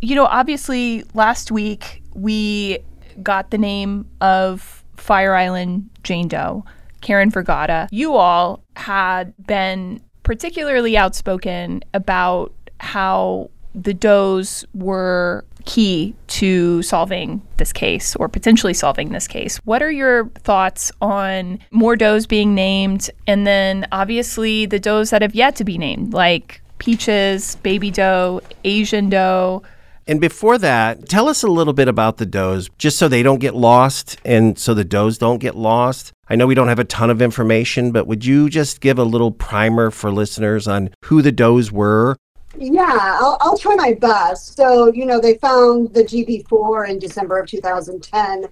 You 0.00 0.14
know, 0.14 0.26
obviously, 0.26 1.04
last 1.14 1.50
week 1.50 2.02
we 2.14 2.78
got 3.22 3.50
the 3.50 3.58
name 3.58 4.06
of 4.20 4.84
Fire 4.96 5.34
Island 5.34 5.88
Jane 6.02 6.28
Doe, 6.28 6.64
Karen 7.00 7.30
Vergata. 7.30 7.88
You 7.90 8.14
all 8.14 8.62
had 8.76 9.34
been 9.46 10.00
particularly 10.26 10.96
outspoken 10.96 11.84
about 11.94 12.52
how 12.80 13.48
the 13.76 13.94
does 13.94 14.66
were 14.74 15.44
key 15.66 16.16
to 16.26 16.82
solving 16.82 17.40
this 17.58 17.72
case 17.72 18.16
or 18.16 18.28
potentially 18.28 18.74
solving 18.74 19.10
this 19.10 19.28
case. 19.28 19.58
What 19.58 19.84
are 19.84 19.90
your 19.90 20.26
thoughts 20.30 20.90
on 21.00 21.60
more 21.70 21.94
does 21.94 22.26
being 22.26 22.56
named 22.56 23.08
and 23.28 23.46
then 23.46 23.86
obviously 23.92 24.66
the 24.66 24.80
does 24.80 25.10
that 25.10 25.22
have 25.22 25.34
yet 25.36 25.54
to 25.56 25.64
be 25.64 25.78
named, 25.78 26.12
like 26.12 26.60
Peaches, 26.78 27.54
Baby 27.62 27.92
Doe, 27.92 28.40
Asian 28.64 29.08
Doe? 29.08 29.62
And 30.08 30.20
before 30.20 30.56
that, 30.58 31.08
tell 31.08 31.28
us 31.28 31.42
a 31.42 31.48
little 31.48 31.72
bit 31.72 31.88
about 31.88 32.18
the 32.18 32.26
does, 32.26 32.70
just 32.78 32.96
so 32.96 33.08
they 33.08 33.24
don't 33.24 33.40
get 33.40 33.56
lost 33.56 34.18
and 34.24 34.56
so 34.56 34.72
the 34.72 34.84
does 34.84 35.18
don't 35.18 35.38
get 35.38 35.56
lost. 35.56 36.12
I 36.28 36.36
know 36.36 36.46
we 36.46 36.54
don't 36.54 36.68
have 36.68 36.78
a 36.78 36.84
ton 36.84 37.10
of 37.10 37.20
information, 37.20 37.90
but 37.90 38.06
would 38.06 38.24
you 38.24 38.48
just 38.48 38.80
give 38.80 38.98
a 38.98 39.04
little 39.04 39.32
primer 39.32 39.90
for 39.90 40.12
listeners 40.12 40.68
on 40.68 40.90
who 41.04 41.22
the 41.22 41.32
does 41.32 41.72
were? 41.72 42.16
Yeah, 42.56 43.16
I'll, 43.20 43.36
I'll 43.40 43.58
try 43.58 43.74
my 43.74 43.94
best. 43.94 44.56
So, 44.56 44.92
you 44.92 45.06
know, 45.06 45.20
they 45.20 45.38
found 45.38 45.92
the 45.92 46.04
GB4 46.04 46.88
in 46.88 46.98
December 47.00 47.40
of 47.40 47.48
2010 47.48 48.46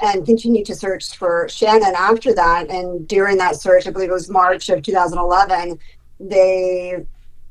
and 0.00 0.24
continued 0.24 0.66
to 0.66 0.74
search 0.74 1.16
for 1.16 1.48
Shannon 1.48 1.94
after 1.96 2.32
that. 2.34 2.70
And 2.70 3.06
during 3.06 3.36
that 3.38 3.56
search, 3.56 3.86
I 3.86 3.90
believe 3.90 4.10
it 4.10 4.14
was 4.14 4.30
March 4.30 4.68
of 4.68 4.82
2011, 4.82 5.78
they 6.20 7.04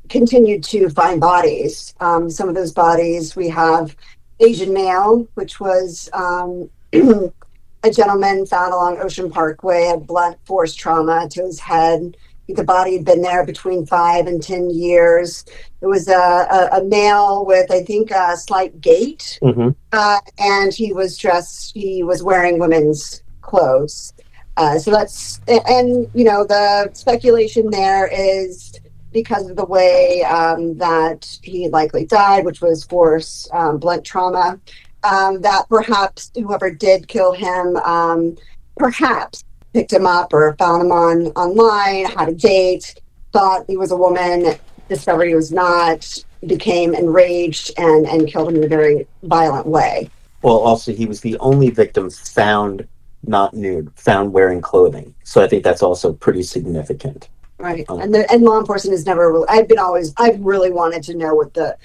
continued 0.10 0.64
to 0.66 0.90
find 0.90 1.22
bodies. 1.22 1.94
Um, 2.00 2.30
some 2.30 2.50
of 2.50 2.56
those 2.56 2.74
bodies 2.74 3.36
we 3.36 3.50
have 3.50 3.96
Asian 4.40 4.74
male, 4.74 5.28
which 5.36 5.60
was 5.60 6.10
um, 6.14 6.70
a 6.94 7.92
gentleman 7.92 8.46
found 8.46 8.74
along 8.74 8.98
Ocean 9.00 9.30
Parkway, 9.30 9.86
had 9.86 10.08
blunt 10.08 10.38
force 10.46 10.74
trauma 10.74 11.28
to 11.30 11.44
his 11.44 11.60
head. 11.60 12.18
The 12.48 12.64
body 12.64 12.96
had 12.96 13.06
been 13.06 13.22
there 13.22 13.46
between 13.46 13.86
five 13.86 14.26
and 14.26 14.42
10 14.42 14.72
years. 14.72 15.46
It 15.82 15.86
was 15.86 16.08
a, 16.08 16.14
a, 16.14 16.80
a 16.80 16.84
male 16.84 17.46
with, 17.46 17.70
I 17.70 17.84
think, 17.84 18.10
a 18.10 18.36
slight 18.36 18.82
gait. 18.82 19.38
Mm-hmm. 19.44 19.70
Uh, 19.92 20.20
and 20.40 20.74
he 20.74 20.92
was 20.92 21.16
dressed, 21.16 21.74
he 21.76 22.02
was 22.02 22.24
wearing 22.24 22.58
women's 22.58 23.22
clothes. 23.42 24.14
Uh, 24.58 24.80
so 24.80 24.90
that's, 24.90 25.40
and, 25.48 26.10
you 26.16 26.24
know, 26.24 26.44
the 26.44 26.90
speculation 26.94 27.70
there 27.70 28.08
is 28.08 28.80
because 29.12 29.50
of 29.50 29.56
the 29.56 29.66
way 29.66 30.24
um, 30.24 30.78
that 30.78 31.28
he 31.44 31.68
likely 31.70 32.06
died, 32.06 32.46
which 32.46 32.62
was 32.62 32.84
force 32.84 33.48
um, 33.54 33.78
blunt 33.78 34.04
trauma, 34.04 34.60
um, 35.04 35.42
that 35.42 35.68
perhaps 35.70 36.32
whoever 36.36 36.70
did 36.72 37.08
kill 37.08 37.34
him, 37.34 37.78
um, 37.78 38.38
perhaps 38.78 39.44
picked 39.74 39.94
him 39.94 40.06
up 40.06 40.34
or 40.34 40.56
found 40.58 40.84
him 40.84 40.92
on 40.92 41.28
online, 41.28 42.06
had 42.06 42.30
a 42.30 42.34
date, 42.34 43.00
thought 43.32 43.66
he 43.68 43.78
was 43.78 43.92
a 43.92 43.98
woman, 43.98 44.56
discovered 44.88 45.26
he 45.26 45.36
was 45.36 45.52
not, 45.52 46.24
became 46.46 46.94
enraged 46.94 47.72
and 47.78 48.08
and 48.08 48.28
killed 48.28 48.50
him 48.50 48.56
in 48.58 48.64
a 48.64 48.68
very 48.68 49.08
violent 49.24 49.68
way. 49.68 50.10
Well, 50.42 50.58
also, 50.58 50.94
he 50.94 51.06
was 51.06 51.22
the 51.22 51.38
only 51.40 51.70
victim 51.70 52.10
found 52.10 52.88
not 53.28 53.54
nude, 53.54 53.92
found 53.96 54.32
wearing 54.32 54.62
clothing. 54.62 55.14
So 55.24 55.44
I 55.44 55.48
think 55.48 55.64
that's 55.64 55.84
also 55.84 56.14
pretty 56.14 56.44
significant. 56.44 57.28
Right. 57.60 57.86
Oh. 57.90 58.00
And 58.00 58.14
the 58.14 58.32
and 58.32 58.42
law 58.42 58.58
enforcement 58.60 58.94
has 58.94 59.06
never 59.06 59.32
really 59.32 59.48
I've 59.50 59.68
been 59.68 59.80
always 59.80 60.14
I've 60.18 60.40
really 60.40 60.72
wanted 60.72 61.04
to 61.04 61.16
know 61.16 61.36
what 61.36 61.54
the 61.54 61.78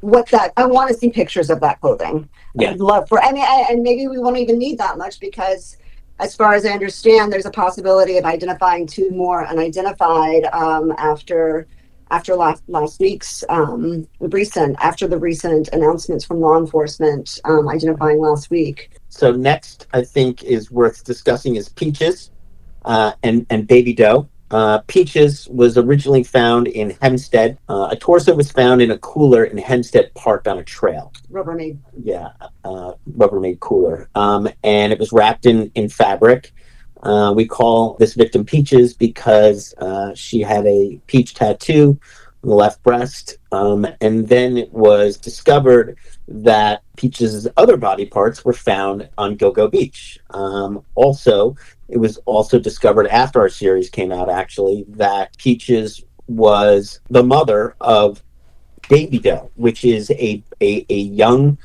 what 0.00 0.28
that 0.28 0.52
I 0.56 0.66
want 0.66 0.90
to 0.90 0.94
see 0.94 1.10
pictures 1.10 1.48
of 1.48 1.60
that 1.60 1.80
clothing. 1.80 2.28
Yeah. 2.54 2.70
I'd 2.70 2.80
love 2.80 3.08
for 3.08 3.22
I 3.22 3.32
mean 3.32 3.42
I, 3.42 3.66
and 3.70 3.82
maybe 3.82 4.08
we 4.08 4.18
won't 4.18 4.36
even 4.36 4.58
need 4.58 4.76
that 4.78 4.98
much 4.98 5.20
because 5.20 5.78
as 6.18 6.36
far 6.36 6.52
as 6.52 6.66
I 6.66 6.70
understand 6.70 7.32
there's 7.32 7.46
a 7.46 7.50
possibility 7.50 8.18
of 8.18 8.26
identifying 8.26 8.86
two 8.86 9.10
more 9.10 9.46
unidentified 9.46 10.44
um, 10.52 10.92
after 10.98 11.66
after 12.10 12.36
last 12.36 12.62
last 12.68 13.00
week's 13.00 13.42
um, 13.48 14.06
recent 14.20 14.76
after 14.80 15.08
the 15.08 15.18
recent 15.18 15.68
announcements 15.72 16.26
from 16.26 16.40
law 16.40 16.58
enforcement 16.58 17.40
um, 17.44 17.68
identifying 17.68 18.20
last 18.20 18.50
week. 18.50 18.90
So 19.08 19.32
next, 19.32 19.86
I 19.94 20.02
think 20.02 20.44
is 20.44 20.70
worth 20.70 21.04
discussing 21.04 21.56
is 21.56 21.70
Peaches 21.70 22.30
uh, 22.84 23.12
and 23.22 23.46
and 23.48 23.66
Baby 23.66 23.94
Doe. 23.94 24.28
Uh, 24.52 24.80
Peaches 24.86 25.48
was 25.48 25.78
originally 25.78 26.22
found 26.22 26.68
in 26.68 26.90
Hempstead. 27.00 27.58
Uh, 27.68 27.88
a 27.90 27.96
torso 27.96 28.34
was 28.34 28.52
found 28.52 28.82
in 28.82 28.90
a 28.90 28.98
cooler 28.98 29.44
in 29.44 29.56
Hempstead 29.56 30.12
Park 30.14 30.46
on 30.46 30.58
a 30.58 30.64
trail. 30.64 31.12
Rubbermaid. 31.30 31.78
Yeah, 32.02 32.28
uh, 32.64 32.92
Rubbermaid 33.16 33.60
cooler, 33.60 34.10
um, 34.14 34.48
and 34.62 34.92
it 34.92 34.98
was 34.98 35.10
wrapped 35.10 35.46
in 35.46 35.72
in 35.74 35.88
fabric. 35.88 36.52
Uh, 37.02 37.32
we 37.34 37.46
call 37.46 37.94
this 37.94 38.14
victim 38.14 38.44
Peaches 38.44 38.94
because 38.94 39.74
uh, 39.78 40.14
she 40.14 40.40
had 40.40 40.64
a 40.66 41.00
peach 41.06 41.34
tattoo 41.34 41.98
the 42.42 42.54
left 42.54 42.82
breast, 42.82 43.38
um, 43.52 43.86
and 44.00 44.28
then 44.28 44.56
it 44.56 44.72
was 44.72 45.16
discovered 45.16 45.96
that 46.26 46.82
Peaches' 46.96 47.46
other 47.56 47.76
body 47.76 48.04
parts 48.04 48.44
were 48.44 48.52
found 48.52 49.08
on 49.16 49.36
Gilgo 49.36 49.70
Beach. 49.70 50.18
Um, 50.30 50.84
also, 50.94 51.56
it 51.88 51.98
was 51.98 52.18
also 52.24 52.58
discovered 52.58 53.06
after 53.08 53.40
our 53.40 53.48
series 53.48 53.90
came 53.90 54.10
out, 54.10 54.28
actually, 54.28 54.84
that 54.88 55.36
Peaches 55.38 56.02
was 56.26 57.00
the 57.10 57.22
mother 57.22 57.76
of 57.80 58.22
Baby 58.88 59.18
Doe, 59.18 59.50
which 59.54 59.84
is 59.84 60.10
a, 60.10 60.42
a, 60.60 60.84
a 60.88 60.98
young 60.98 61.58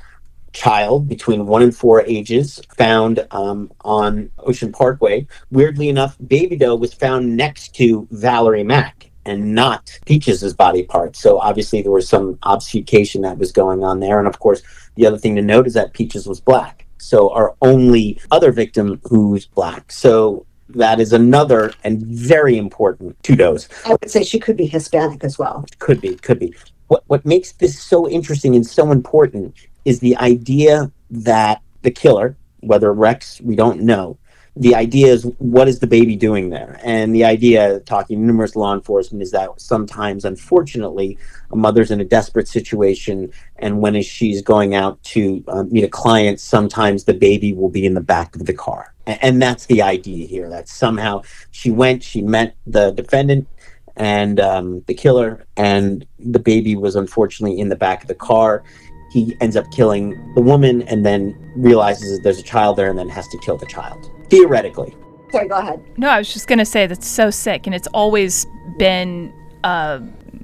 child 0.53 1.07
between 1.07 1.45
one 1.45 1.61
and 1.61 1.75
four 1.75 2.03
ages 2.05 2.59
found 2.75 3.25
um, 3.31 3.71
on 3.81 4.29
Ocean 4.39 4.71
Parkway. 4.71 5.27
Weirdly 5.51 5.89
enough, 5.89 6.17
Baby 6.27 6.55
Doe 6.55 6.75
was 6.75 6.93
found 6.93 7.35
next 7.35 7.75
to 7.75 8.07
Valerie 8.11 8.63
Mack 8.63 9.09
and 9.27 9.53
not 9.53 9.99
Peaches' 10.05 10.53
body 10.53 10.83
parts. 10.83 11.19
So 11.19 11.39
obviously 11.39 11.81
there 11.81 11.91
was 11.91 12.07
some 12.07 12.39
obfuscation 12.43 13.21
that 13.21 13.37
was 13.37 13.51
going 13.51 13.83
on 13.83 13.99
there. 13.99 14.17
And 14.19 14.27
of 14.27 14.39
course, 14.39 14.63
the 14.95 15.05
other 15.05 15.17
thing 15.17 15.35
to 15.35 15.41
note 15.41 15.67
is 15.67 15.73
that 15.73 15.93
Peaches 15.93 16.25
was 16.27 16.39
black. 16.39 16.85
So 16.97 17.29
our 17.31 17.55
only 17.61 18.19
other 18.31 18.51
victim 18.51 18.99
who's 19.03 19.45
black. 19.45 19.91
So 19.91 20.45
that 20.69 20.99
is 20.99 21.13
another 21.13 21.73
and 21.83 22.01
very 22.01 22.57
important 22.57 23.21
two 23.23 23.35
dose. 23.35 23.67
I 23.85 23.91
would 23.91 24.09
say 24.09 24.23
she 24.23 24.39
could 24.39 24.57
be 24.57 24.65
Hispanic 24.65 25.23
as 25.23 25.37
well. 25.37 25.65
Could 25.79 26.01
be, 26.01 26.15
could 26.15 26.39
be. 26.39 26.55
What 26.87 27.03
what 27.07 27.25
makes 27.25 27.51
this 27.53 27.79
so 27.79 28.09
interesting 28.09 28.55
and 28.55 28.65
so 28.65 28.91
important 28.91 29.53
is 29.85 29.99
the 29.99 30.17
idea 30.17 30.91
that 31.11 31.61
the 31.81 31.91
killer, 31.91 32.37
whether 32.61 32.93
Rex, 32.93 33.39
we 33.41 33.55
don't 33.55 33.81
know. 33.81 34.17
The 34.59 34.75
idea 34.75 35.07
is 35.07 35.23
what 35.37 35.67
is 35.67 35.79
the 35.79 35.87
baby 35.87 36.15
doing 36.15 36.49
there? 36.49 36.79
And 36.83 37.13
the 37.13 37.25
idea, 37.25 37.79
talking 37.81 38.19
to 38.19 38.25
numerous 38.25 38.55
law 38.55 38.73
enforcement, 38.73 39.21
is 39.21 39.31
that 39.31 39.49
sometimes, 39.61 40.25
unfortunately, 40.25 41.17
a 41.51 41.55
mother's 41.55 41.91
in 41.91 42.01
a 42.01 42.05
desperate 42.05 42.47
situation, 42.47 43.31
and 43.57 43.81
when 43.81 44.01
she's 44.01 44.41
going 44.41 44.73
out 44.73 45.01
to 45.03 45.43
um, 45.47 45.71
meet 45.71 45.83
a 45.83 45.89
client, 45.89 46.39
sometimes 46.39 47.03
the 47.03 47.13
baby 47.13 47.53
will 47.53 47.69
be 47.69 47.85
in 47.85 47.93
the 47.93 48.01
back 48.01 48.35
of 48.35 48.45
the 48.45 48.53
car. 48.53 48.93
And 49.05 49.41
that's 49.41 49.67
the 49.67 49.81
idea 49.81 50.25
here. 50.27 50.49
That 50.49 50.67
somehow 50.67 51.21
she 51.51 51.69
went, 51.69 52.03
she 52.03 52.21
met 52.21 52.55
the 52.65 52.91
defendant, 52.91 53.47
and 53.95 54.39
um, 54.39 54.83
the 54.87 54.93
killer, 54.93 55.45
and 55.55 56.05
the 56.19 56.39
baby 56.39 56.75
was 56.75 56.95
unfortunately 56.95 57.59
in 57.59 57.69
the 57.69 57.75
back 57.75 58.01
of 58.01 58.07
the 58.07 58.15
car. 58.15 58.63
He 59.09 59.37
ends 59.41 59.55
up 59.55 59.71
killing 59.71 60.33
the 60.33 60.41
woman 60.41 60.81
and 60.83 61.05
then 61.05 61.35
realizes 61.55 62.17
that 62.17 62.23
there's 62.23 62.39
a 62.39 62.43
child 62.43 62.77
there 62.77 62.89
and 62.89 62.97
then 62.97 63.09
has 63.09 63.27
to 63.29 63.37
kill 63.39 63.57
the 63.57 63.65
child. 63.65 64.11
Theoretically. 64.29 64.95
Sorry, 65.31 65.47
go 65.47 65.57
ahead. 65.57 65.83
No, 65.97 66.09
I 66.09 66.17
was 66.17 66.33
just 66.33 66.47
gonna 66.47 66.65
say 66.65 66.87
that's 66.87 67.07
so 67.07 67.29
sick, 67.29 67.65
and 67.65 67.75
it's 67.75 67.87
always 67.87 68.45
been. 68.77 69.33
Uh, 69.63 69.99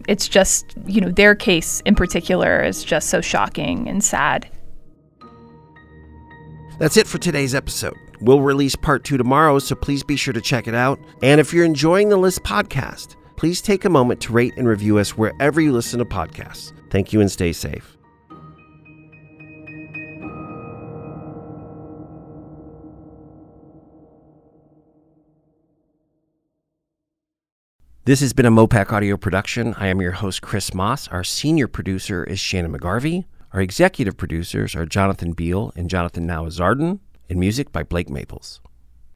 it's 0.07 0.27
just 0.27 0.75
you 0.85 0.99
know 0.99 1.09
their 1.09 1.35
case 1.35 1.81
in 1.85 1.95
particular 1.95 2.61
is 2.61 2.83
just 2.83 3.09
so 3.09 3.21
shocking 3.21 3.87
and 3.87 4.03
sad. 4.03 4.49
That's 6.79 6.97
it 6.97 7.07
for 7.07 7.17
today's 7.17 7.55
episode. 7.55 7.95
We'll 8.19 8.41
release 8.41 8.75
part 8.75 9.03
two 9.03 9.17
tomorrow, 9.17 9.59
so 9.59 9.75
please 9.75 10.03
be 10.03 10.15
sure 10.15 10.33
to 10.33 10.41
check 10.41 10.67
it 10.67 10.75
out. 10.75 10.99
And 11.21 11.39
if 11.39 11.53
you're 11.53 11.65
enjoying 11.65 12.09
the 12.09 12.17
Lisk 12.17 12.39
podcast, 12.39 13.15
please 13.35 13.61
take 13.61 13.85
a 13.85 13.89
moment 13.89 14.21
to 14.21 14.33
rate 14.33 14.53
and 14.57 14.67
review 14.67 14.97
us 14.97 15.17
wherever 15.17 15.61
you 15.61 15.71
listen 15.71 15.99
to 15.99 16.05
podcasts. 16.05 16.73
Thank 16.89 17.13
you 17.13 17.21
and 17.21 17.31
stay 17.31 17.53
safe. 17.53 17.97
This 28.05 28.19
has 28.19 28.33
been 28.33 28.45
a 28.45 28.51
Mopac 28.51 28.91
Audio 28.91 29.15
production. 29.15 29.73
I 29.77 29.87
am 29.87 30.01
your 30.01 30.11
host, 30.11 30.41
Chris 30.41 30.73
Mass. 30.73 31.07
Our 31.07 31.23
senior 31.23 31.69
producer 31.69 32.25
is 32.25 32.37
Shannon 32.37 32.77
McGarvey. 32.77 33.23
Our 33.53 33.61
executive 33.61 34.17
producers 34.17 34.75
are 34.75 34.85
Jonathan 34.85 35.31
Beal 35.31 35.71
and 35.77 35.89
Jonathan 35.89 36.27
Nawazardin, 36.27 36.99
and 37.29 37.39
music 37.39 37.71
by 37.71 37.83
Blake 37.83 38.09
Maples. 38.09 38.59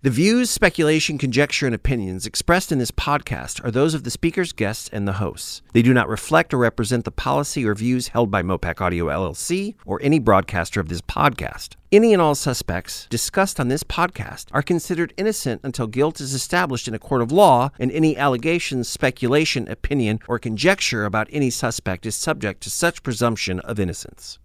The 0.04 0.12
views, 0.12 0.52
speculation, 0.52 1.18
conjecture, 1.18 1.66
and 1.66 1.74
opinions 1.74 2.28
expressed 2.28 2.72
in 2.72 2.78
this 2.78 2.92
podcast 2.92 3.66
are 3.66 3.72
those 3.72 3.96
of 3.96 4.04
the 4.04 4.12
speakers, 4.12 4.54
guests, 4.54 4.88
and 4.94 5.08
the 5.08 5.14
hosts. 5.14 5.64
They 5.74 5.82
do 5.82 5.92
not 5.92 6.08
reflect 6.08 6.54
or 6.54 6.58
represent 6.58 7.04
the 7.04 7.10
policy 7.10 7.66
or 7.66 7.74
views 7.74 8.10
held 8.10 8.30
by 8.30 8.44
Mopac 8.44 8.80
Audio 8.80 9.08
LLC 9.08 9.74
or 9.88 10.00
any 10.04 10.20
broadcaster 10.20 10.80
of 10.80 10.90
this 10.90 11.02
podcast. 11.02 11.78
Any 11.92 12.14
and 12.14 12.22
all 12.22 12.36
suspects 12.36 13.08
discussed 13.10 13.60
on 13.60 13.70
this 13.70 13.84
podcast 13.84 14.50
are 14.52 14.62
considered 14.62 15.16
innocent 15.18 15.62
until 15.64 15.88
guilt 15.88 16.22
is 16.22 16.36
established 16.36 16.88
in 16.88 16.94
a 16.94 17.00
court 17.00 17.24
of 17.24 17.32
law, 17.32 17.72
and 17.80 17.92
any 17.92 18.16
allegations, 18.16 18.88
speculation, 18.88 19.68
opinion, 19.68 20.20
or 20.28 20.38
conjecture 20.38 21.06
about 21.06 21.28
any 21.32 21.50
suspect 21.50 22.06
is 22.06 22.16
subject 22.16 22.62
to 22.62 22.70
such 22.70 23.02
presumption 23.02 23.60
of 23.62 23.80
innocence. 23.80 24.38